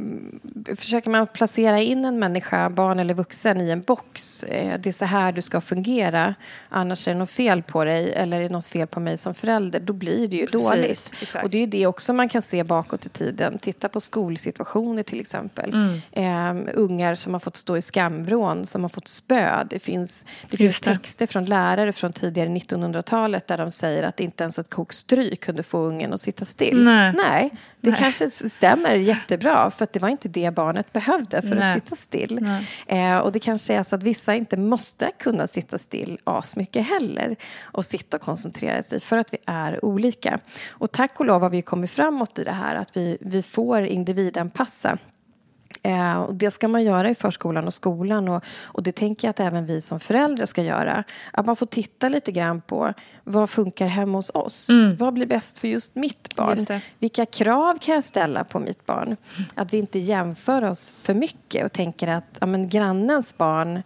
försöker 0.76 1.10
man 1.10 1.28
placera 1.28 1.82
in 1.82 2.06
en 2.06 2.20
människa, 2.20 2.70
barn 2.70 3.00
eller 3.00 3.14
vuxen, 3.14 3.62
i 3.62 3.70
en 3.70 3.82
box. 3.82 4.44
Eh, 4.44 4.80
det 4.80 4.90
är 4.90 4.94
så 4.94 5.06
här 5.06 5.32
du 5.32 5.42
ska 5.42 5.62
fungera. 5.62 6.36
Annars 6.70 7.08
är 7.08 7.14
det 7.14 7.20
något 7.20 7.30
fel 7.30 7.64
på 7.64 7.84
dig 7.84 8.14
eller 8.14 8.38
är 8.38 8.44
det 8.44 8.50
något 8.50 8.68
fel 8.68 8.88
på 8.88 9.00
mig 9.00 9.18
som 9.18 9.34
förälder. 9.34 9.80
Då 9.80 9.94
blir 9.94 10.28
det 10.28 10.36
ju 10.36 10.48
Precis, 10.48 10.70
dåligt. 10.70 11.14
Exakt. 11.22 11.44
Och 11.44 11.50
det 11.50 11.64
är 11.64 11.68
det 11.68 11.88
också 11.88 12.14
man 12.14 12.30
kan 12.30 12.42
se 12.42 12.64
bakåt 12.64 13.06
i 13.06 13.10
tiden. 13.10 13.60
Titta 13.60 13.90
på 13.90 14.02
skolsituationer 14.02 15.04
till 15.04 15.20
exempel. 15.20 15.74
Mm. 16.14 16.58
Um, 16.58 16.70
ungar 16.74 17.16
som 17.16 17.34
har 17.34 17.40
fått 17.40 17.58
stå 17.58 17.78
i 17.78 17.82
skamvrån, 17.82 18.66
som 18.66 18.82
har 18.82 18.90
fått 18.90 19.08
spö. 19.08 19.64
Det 19.70 19.80
finns, 19.80 20.26
det 20.50 20.58
finns 20.58 20.82
det. 20.82 20.94
texter 20.94 21.28
från 21.28 21.46
lärare 21.46 21.92
från 21.92 22.14
tidigare 22.14 22.50
1900-talet 22.50 23.48
där 23.48 23.58
de 23.58 23.72
säger 23.72 24.04
att 24.04 24.20
inte 24.20 24.44
ens 24.44 24.60
ett 24.60 24.70
kok 24.70 24.94
stryk 24.94 25.44
kunde 25.44 25.64
få 25.64 25.78
ungen 25.78 26.14
att 26.14 26.22
sitta 26.22 26.46
still. 26.46 26.84
Nej, 26.84 27.14
Nej 27.14 27.52
det 27.82 27.90
Nej. 27.92 28.00
kanske 28.00 28.27
det 28.28 28.50
stämmer 28.50 28.96
jättebra. 28.96 29.72
För 29.72 29.84
att 29.84 29.94
det 29.94 30.00
var 30.00 30.10
inte 30.10 30.28
det 30.30 30.54
barnet 30.54 30.94
behövde 30.94 31.42
för 31.42 31.56
Nej. 31.56 31.78
att 31.78 31.84
sitta 31.84 31.96
still. 31.96 32.50
Eh, 32.88 33.18
och 33.18 33.32
det 33.32 33.40
kanske 33.40 33.74
är 33.74 33.84
så 33.84 33.96
att 33.96 34.04
vissa 34.04 34.36
inte 34.36 34.58
måste 34.58 35.12
kunna 35.20 35.48
sitta 35.48 35.78
still 35.78 36.20
asmycket 36.24 36.88
heller. 36.88 37.36
Och 37.62 37.86
sitta 37.86 38.18
och 38.18 38.24
koncentrera 38.24 38.84
sig 38.84 39.00
för 39.00 39.18
att 39.18 39.34
vi 39.34 39.38
är 39.46 39.86
olika. 39.86 40.40
Och 40.70 40.92
tack 40.92 41.20
och 41.20 41.26
lov 41.26 41.42
har 41.42 41.50
vi 41.50 41.62
kommit 41.62 41.92
framåt 41.92 42.40
i 42.40 42.44
det 42.44 42.52
här. 42.52 42.76
Att 42.76 42.98
vi, 42.98 43.18
vi 43.22 43.44
får 43.44 43.82
individanpassa. 43.82 44.98
Eh, 45.88 46.22
och 46.22 46.36
det 46.36 46.52
ska 46.52 46.68
man 46.68 46.84
göra 46.84 47.10
i 47.10 47.16
förskolan 47.16 47.68
och 47.68 47.74
skolan. 47.74 48.30
Och, 48.30 48.44
och 48.64 48.84
det 48.84 48.92
tänker 48.92 49.28
jag 49.28 49.30
att 49.30 49.40
även 49.40 49.66
vi 49.66 49.82
som 49.82 50.00
föräldrar 50.00 50.46
ska 50.46 50.64
göra. 50.64 51.04
Att 51.32 51.46
man 51.46 51.56
får 51.56 51.66
titta 51.66 52.10
lite 52.10 52.32
grann 52.32 52.62
på 52.62 52.94
vad 53.24 53.50
funkar 53.50 53.88
hemma 53.88 54.18
hos 54.18 54.32
oss. 54.34 54.68
Vad 54.98 55.14
blir 55.14 55.26
bäst 55.26 55.58
för 55.58 55.68
just 55.68 55.96
mitt 55.96 56.36
barn? 56.36 56.58
Mm. 56.58 56.66
Just. 56.76 56.86
Vilka 57.00 57.26
krav 57.26 57.78
kan 57.82 57.96
jag 57.96 58.04
ställa 58.04 58.44
på 58.44 58.60
mitt 58.60 58.86
barn? 58.86 59.18
Att 59.56 59.74
vi 59.74 59.78
inte 59.78 60.00
jämför 60.00 60.64
oss 60.64 60.96
för 61.02 61.14
mycket 61.14 61.66
och 61.66 61.72
tänker 61.72 62.08
att 62.08 62.38
ja, 62.40 62.46
men 62.46 62.70
grannens 62.70 63.38
barn 63.38 63.84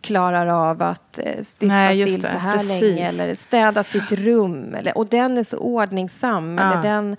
klarar 0.00 0.46
av 0.46 0.82
att 0.82 1.18
eh, 1.18 1.42
sitta 1.42 1.66
Nej, 1.66 2.06
still 2.06 2.22
så 2.22 2.38
här 2.38 2.58
Precis. 2.58 2.80
länge 2.80 3.08
eller 3.08 3.34
städa 3.34 3.84
sitt 3.84 4.12
rum. 4.12 4.74
Eller, 4.74 4.98
och 4.98 5.06
den 5.06 5.38
är 5.38 5.42
så 5.42 5.58
ordningsam. 5.58 6.58
Ja. 6.58 6.72
Eller 6.72 6.82
den, 6.82 7.16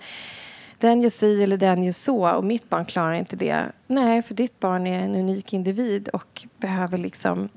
den 0.78 1.02
gör 1.02 1.10
si 1.10 1.42
eller 1.42 1.56
den 1.56 1.82
gör 1.84 1.92
så 1.92 2.30
och 2.36 2.44
mitt 2.44 2.70
barn 2.70 2.84
klarar 2.84 3.12
inte 3.12 3.36
det. 3.36 3.64
Nej, 3.86 4.22
för 4.22 4.34
ditt 4.34 4.60
barn 4.60 4.86
är 4.86 5.00
en 5.00 5.14
unik 5.14 5.52
individ 5.52 6.08
och 6.08 6.46
behöver 6.60 6.98
liksom 6.98 7.48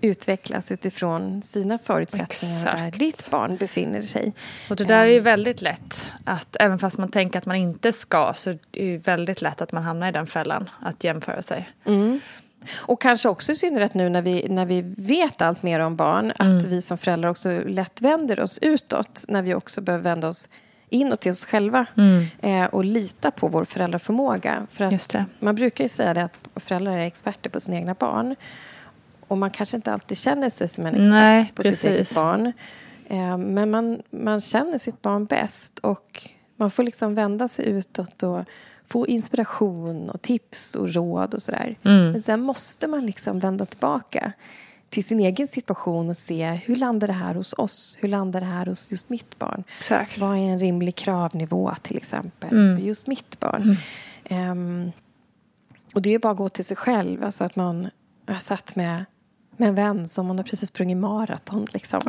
utvecklas 0.00 0.72
utifrån 0.72 1.42
sina 1.42 1.78
förutsättningar 1.78 2.64
där 2.64 2.86
Exakt. 2.86 2.98
ditt 2.98 3.30
barn 3.30 3.56
befinner 3.56 4.02
sig. 4.02 4.32
Och 4.70 4.76
det 4.76 4.84
där 4.84 5.06
är 5.06 5.10
ju 5.12 5.20
väldigt 5.20 5.62
lätt. 5.62 6.06
Att 6.24 6.56
även 6.60 6.78
fast 6.78 6.98
man 6.98 7.08
tänker 7.10 7.38
att 7.38 7.46
man 7.46 7.56
inte 7.56 7.92
ska 7.92 8.32
så 8.36 8.50
är 8.50 8.58
det 8.70 8.84
ju 8.84 8.98
väldigt 8.98 9.42
lätt 9.42 9.60
att 9.60 9.72
man 9.72 9.82
hamnar 9.82 10.08
i 10.08 10.12
den 10.12 10.26
fällan. 10.26 10.70
Att 10.80 11.04
jämföra 11.04 11.42
sig. 11.42 11.70
Mm. 11.86 12.20
Och 12.74 13.00
kanske 13.00 13.28
också 13.28 13.52
i 13.52 13.54
synnerhet 13.56 13.94
nu 13.94 14.08
när 14.08 14.22
vi, 14.22 14.48
när 14.48 14.66
vi 14.66 14.82
vet 14.96 15.42
allt 15.42 15.62
mer 15.62 15.80
om 15.80 15.96
barn 15.96 16.30
att 16.30 16.40
Mm. 16.40 16.68
vi 16.68 16.82
som 16.82 16.98
föräldrar 16.98 17.30
också 17.30 17.50
lätt 17.66 18.00
vänder 18.00 18.40
oss 18.40 18.58
utåt 18.62 19.24
när 19.28 19.42
vi 19.42 19.54
också 19.54 19.80
behöver 19.80 20.04
vända 20.04 20.28
oss 20.28 20.48
inåt 20.92 21.20
till 21.20 21.30
oss 21.30 21.44
själva 21.44 21.86
eh, 22.40 22.64
och 22.64 22.84
lita 22.84 23.30
på 23.30 23.48
vår 23.48 23.64
föräldraförmåga. 23.64 24.66
För 24.70 24.92
Mm. 25.18 25.34
Att 25.34 25.42
man 25.42 25.54
brukar 25.54 25.84
ju 25.84 25.88
säga 25.88 26.14
det 26.14 26.22
att 26.22 26.48
föräldrar 26.56 26.92
är 26.92 27.06
experter 27.06 27.50
på 27.50 27.60
sina 27.60 27.76
egna 27.76 27.94
barn. 27.94 28.36
Och 29.28 29.38
man 29.38 29.50
kanske 29.50 29.76
inte 29.76 29.92
alltid 29.92 30.18
känner 30.18 30.50
sig 30.50 30.68
som 30.68 30.86
en 30.86 30.94
expert 30.94 31.10
Nej, 31.10 31.52
på 31.54 31.62
sitt 31.62 31.72
precis. 31.72 31.84
eget 31.84 32.14
barn. 32.14 32.52
Eh, 33.06 33.38
men 33.38 33.70
man, 33.70 34.02
man 34.10 34.40
känner 34.40 34.78
sitt 34.78 35.02
barn 35.02 35.24
bäst 35.24 35.78
och 35.78 36.30
man 36.56 36.70
får 36.70 36.82
liksom 36.82 37.14
vända 37.14 37.48
sig 37.48 37.68
utåt 37.68 38.22
och 38.22 38.44
få 38.88 39.06
inspiration 39.06 40.10
och 40.10 40.22
tips 40.22 40.74
och 40.74 40.94
råd 40.94 41.34
och 41.34 41.42
sådär. 41.42 41.78
Mm. 41.82 42.12
Men 42.12 42.22
sen 42.22 42.40
måste 42.40 42.86
man 42.86 43.06
liksom 43.06 43.38
vända 43.38 43.66
tillbaka 43.66 44.32
till 44.92 45.04
sin 45.04 45.20
egen 45.20 45.48
situation 45.48 46.10
och 46.10 46.16
se 46.16 46.52
hur 46.52 46.76
landar 46.76 47.06
det 47.06 47.12
här 47.12 47.34
hos 47.34 47.54
oss? 47.58 47.96
Hur 48.00 48.08
landar 48.08 48.40
det 48.40 48.46
här 48.46 48.66
hos 48.66 48.90
just 48.90 49.08
mitt 49.08 49.38
barn? 49.38 49.64
Exakt. 49.78 50.18
Vad 50.18 50.36
är 50.36 50.40
en 50.40 50.58
rimlig 50.58 50.96
kravnivå 50.96 51.72
till 51.82 51.96
exempel 51.96 52.50
Mm. 52.52 52.76
för 52.78 52.84
just 52.86 53.06
mitt 53.06 53.40
barn? 53.40 53.76
Ehm, 54.24 54.92
och 55.94 56.02
det 56.02 56.14
är 56.14 56.18
bara 56.18 56.32
att 56.32 56.38
gå 56.38 56.48
till 56.48 56.64
sig 56.64 56.76
själv. 56.76 57.24
Alltså 57.24 57.44
att 57.44 57.56
man 57.56 57.90
har 58.28 58.34
satt 58.38 58.76
med, 58.76 59.04
med 59.56 59.68
en 59.68 59.74
vän 59.74 60.08
som 60.08 60.26
man 60.26 60.36
har 60.38 60.44
precis 60.44 60.68
sprungit 60.68 60.96
maraton. 60.96 61.66
Liksom. 61.72 62.00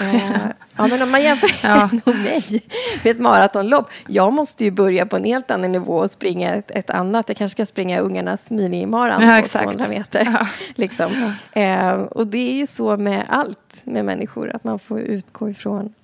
Eh, 0.00 0.46
ja, 0.76 0.86
men 0.86 1.02
om 1.02 1.10
man 1.10 1.22
jämför 1.22 1.50
Ja. 1.62 1.90
nog 2.04 2.16
mig 2.16 2.62
med 3.04 3.10
ett 3.10 3.20
maratonlopp. 3.20 3.90
Jag 4.08 4.32
måste 4.32 4.64
ju 4.64 4.70
börja 4.70 5.06
på 5.06 5.16
en 5.16 5.24
helt 5.24 5.50
annan 5.50 5.72
nivå 5.72 5.96
och 5.98 6.10
springa 6.10 6.54
ett, 6.54 6.70
ett 6.70 6.90
annat. 6.90 7.28
Jag 7.28 7.36
kanske 7.36 7.56
ska 7.56 7.66
springa 7.66 8.00
ungarnas 8.00 8.50
minimaran 8.50 9.22
Ja, 9.22 9.28
på 9.28 9.34
exakt. 9.34 9.62
200 9.64 9.88
meter. 9.88 10.38
Liksom. 10.74 11.34
Eh, 11.52 11.90
och 11.92 12.26
det 12.26 12.52
är 12.52 12.54
ju 12.54 12.66
så 12.66 12.96
med 12.96 13.24
allt 13.28 13.80
med 13.84 14.04
människor. 14.04 14.50
Att 14.54 14.64
man 14.64 14.78
får 14.78 15.00
utgå 15.00 15.50
ifrån 15.50 15.94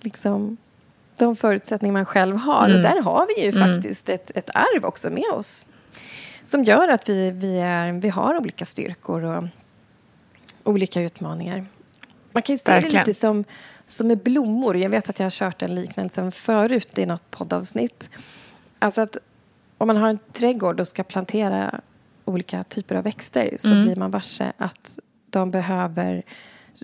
liksom, 0.00 0.56
de 1.18 1.36
förutsättningar 1.36 1.92
man 1.92 2.04
själv 2.06 2.36
har. 2.36 2.64
Mm. 2.64 2.76
Och 2.76 2.82
där 2.82 3.02
har 3.02 3.26
vi 3.36 3.46
ju 3.46 3.52
faktiskt 3.52 4.08
ett, 4.08 4.30
ett 4.34 4.50
arv 4.54 4.84
också 4.84 5.10
med 5.10 5.30
oss. 5.34 5.66
Som 6.44 6.64
gör 6.64 6.88
att 6.88 7.08
vi, 7.08 7.30
vi, 7.30 7.58
är, 7.58 7.92
vi 7.92 8.08
har 8.08 8.36
olika 8.36 8.64
styrkor 8.64 9.22
och 9.24 9.44
olika 10.64 11.00
utmaningar. 11.00 11.66
Man 12.36 12.42
kan 12.42 12.54
ju 12.54 12.58
se 12.58 12.70
Verkligen. 12.70 13.04
det 13.04 13.08
lite 13.10 13.20
som, 13.20 13.44
som 13.86 14.06
med 14.08 14.18
blommor. 14.18 14.76
Jag 14.76 14.90
vet 14.90 15.08
att 15.08 15.18
jag 15.18 15.26
har 15.26 15.30
kört 15.30 15.58
den 15.58 15.74
liknelsen 15.74 16.32
förut 16.32 16.98
i 16.98 17.06
något 17.06 17.30
poddavsnitt. 17.30 18.10
Alltså 18.78 19.00
att 19.00 19.16
om 19.78 19.86
man 19.86 19.96
har 19.96 20.08
en 20.08 20.18
trädgård 20.32 20.80
och 20.80 20.88
ska 20.88 21.02
plantera 21.04 21.80
olika 22.24 22.64
typer 22.64 22.94
av 22.94 23.04
växter 23.04 23.56
så 23.58 23.68
Mm. 23.72 23.84
blir 23.84 23.96
man 23.96 24.10
varse 24.10 24.52
att 24.58 24.98
de 25.30 25.50
behöver 25.50 26.22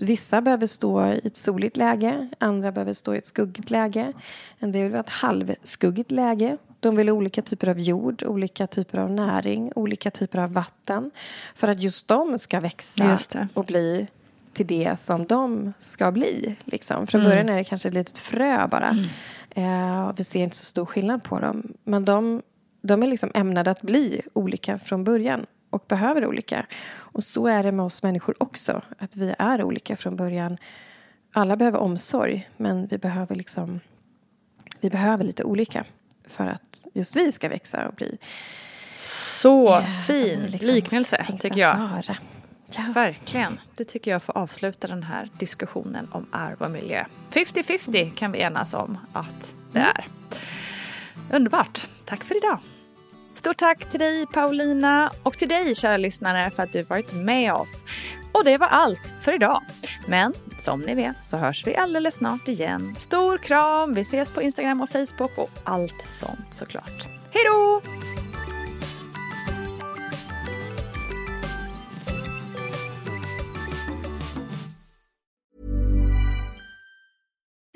Vissa 0.01 0.41
behöver 0.41 0.67
stå 0.67 1.05
i 1.07 1.21
ett 1.23 1.35
soligt 1.35 1.77
läge, 1.77 2.29
andra 2.39 2.71
behöver 2.71 2.93
stå 2.93 3.15
i 3.15 3.17
ett 3.17 3.25
skuggigt 3.27 3.71
läge. 3.71 4.13
En 4.59 4.71
del 4.71 4.83
vill 4.83 4.93
ha 4.93 4.99
ett 4.99 5.09
halvskuggigt 5.09 6.11
läge. 6.11 6.57
De 6.79 6.95
vill 6.95 7.09
ha 7.09 7.15
olika 7.15 7.41
typer 7.41 7.67
av 7.69 7.79
jord, 7.79 8.23
olika 8.23 8.67
typer 8.67 8.97
av 8.97 9.11
näring, 9.11 9.71
olika 9.75 10.11
typer 10.11 10.39
av 10.39 10.53
vatten. 10.53 11.11
För 11.55 11.67
att 11.67 11.81
just 11.81 12.07
de 12.07 12.39
ska 12.39 12.59
växa 12.59 13.03
och 13.53 13.65
bli 13.65 14.07
till 14.53 14.67
det 14.67 14.99
som 14.99 15.25
de 15.25 15.73
ska 15.77 16.11
bli. 16.11 16.55
Liksom. 16.65 17.07
Från 17.07 17.21
Mm. 17.21 17.31
början 17.31 17.49
är 17.49 17.55
det 17.55 17.63
kanske 17.63 17.87
ett 17.87 17.93
litet 17.93 18.19
frö 18.19 18.67
bara. 18.67 18.97
Eh, 19.49 20.07
och 20.07 20.19
vi 20.19 20.23
ser 20.23 20.43
inte 20.43 20.55
så 20.57 20.65
stor 20.65 20.85
skillnad 20.85 21.23
på 21.23 21.39
dem. 21.39 21.73
Men 21.83 22.05
de, 22.05 22.41
de 22.81 23.03
är 23.03 23.07
liksom 23.07 23.31
ämnade 23.33 23.71
att 23.71 23.81
bli 23.81 24.21
olika 24.33 24.77
från 24.77 25.03
början 25.03 25.45
och 25.69 25.83
behöver 25.87 26.25
olika. 26.25 26.65
Och 26.95 27.23
så 27.23 27.47
är 27.47 27.63
det 27.63 27.71
med 27.71 27.85
oss 27.85 28.03
människor 28.03 28.35
också. 28.43 28.81
Att 28.99 29.15
vi 29.15 29.33
är 29.39 29.63
olika 29.63 29.95
från 29.95 30.15
början. 30.15 30.57
Alla 31.33 31.57
behöver 31.57 31.79
omsorg, 31.79 32.49
men 32.57 32.87
vi 32.87 32.97
behöver 32.97 33.35
liksom 33.35 33.79
vi 34.81 34.89
behöver 34.89 35.23
lite 35.23 35.43
olika 35.43 35.83
för 36.27 36.45
att 36.47 36.85
just 36.93 37.15
vi 37.15 37.31
ska 37.31 37.49
växa 37.49 37.87
och 37.87 37.93
bli 37.93 38.17
Så 38.95 39.65
Ja, 39.65 39.85
fin 40.07 40.39
liksom 40.47 40.69
liknelse 40.73 41.25
tycker 41.39 41.61
jag. 41.61 41.77
vara. 41.77 42.17
Ja. 42.77 42.83
Verkligen. 42.93 43.59
Det 43.75 43.83
tycker 43.83 44.11
jag 44.11 44.23
får 44.23 44.37
avsluta 44.37 44.87
den 44.87 45.03
här 45.03 45.29
diskussionen 45.39 46.07
om 46.11 46.27
arv 46.31 46.61
och 46.61 46.71
miljö. 46.71 47.05
50-50 47.31 48.13
kan 48.15 48.31
vi 48.31 48.41
enas 48.41 48.73
om 48.73 48.97
att 49.13 49.53
det 49.71 49.79
är. 49.79 50.05
Underbart. 51.31 51.87
Tack 52.05 52.23
för 52.23 52.37
idag. 52.37 52.59
Stort 53.35 53.57
tack 53.57 53.89
till 53.89 53.99
dig 53.99 54.25
Paulina 54.25 55.11
och 55.23 55.37
till 55.37 55.47
dig 55.47 55.75
kära 55.75 55.97
lyssnare 55.97 56.51
för 56.51 56.63
att 56.63 56.73
du 56.73 56.83
varit 56.83 57.13
med 57.13 57.53
oss. 57.53 57.83
Och 58.31 58.43
det 58.45 58.57
var 58.57 58.67
allt 58.67 59.15
för 59.21 59.33
idag. 59.33 59.61
Men 60.07 60.33
som 60.57 60.81
ni 60.81 60.95
vet 60.95 61.15
så 61.25 61.37
hörs 61.37 61.67
vi 61.67 61.75
alldeles 61.75 62.15
snart 62.15 62.47
igen. 62.47 62.95
Stor 62.97 63.37
kram, 63.37 63.93
vi 63.93 64.01
ses 64.01 64.31
på 64.31 64.41
Instagram 64.41 64.81
och 64.81 64.89
Facebook 64.89 65.37
och 65.37 65.51
allt 65.63 66.07
sånt 66.19 66.53
såklart. 66.53 67.07
Hej 67.31 67.43
då! 67.45 67.81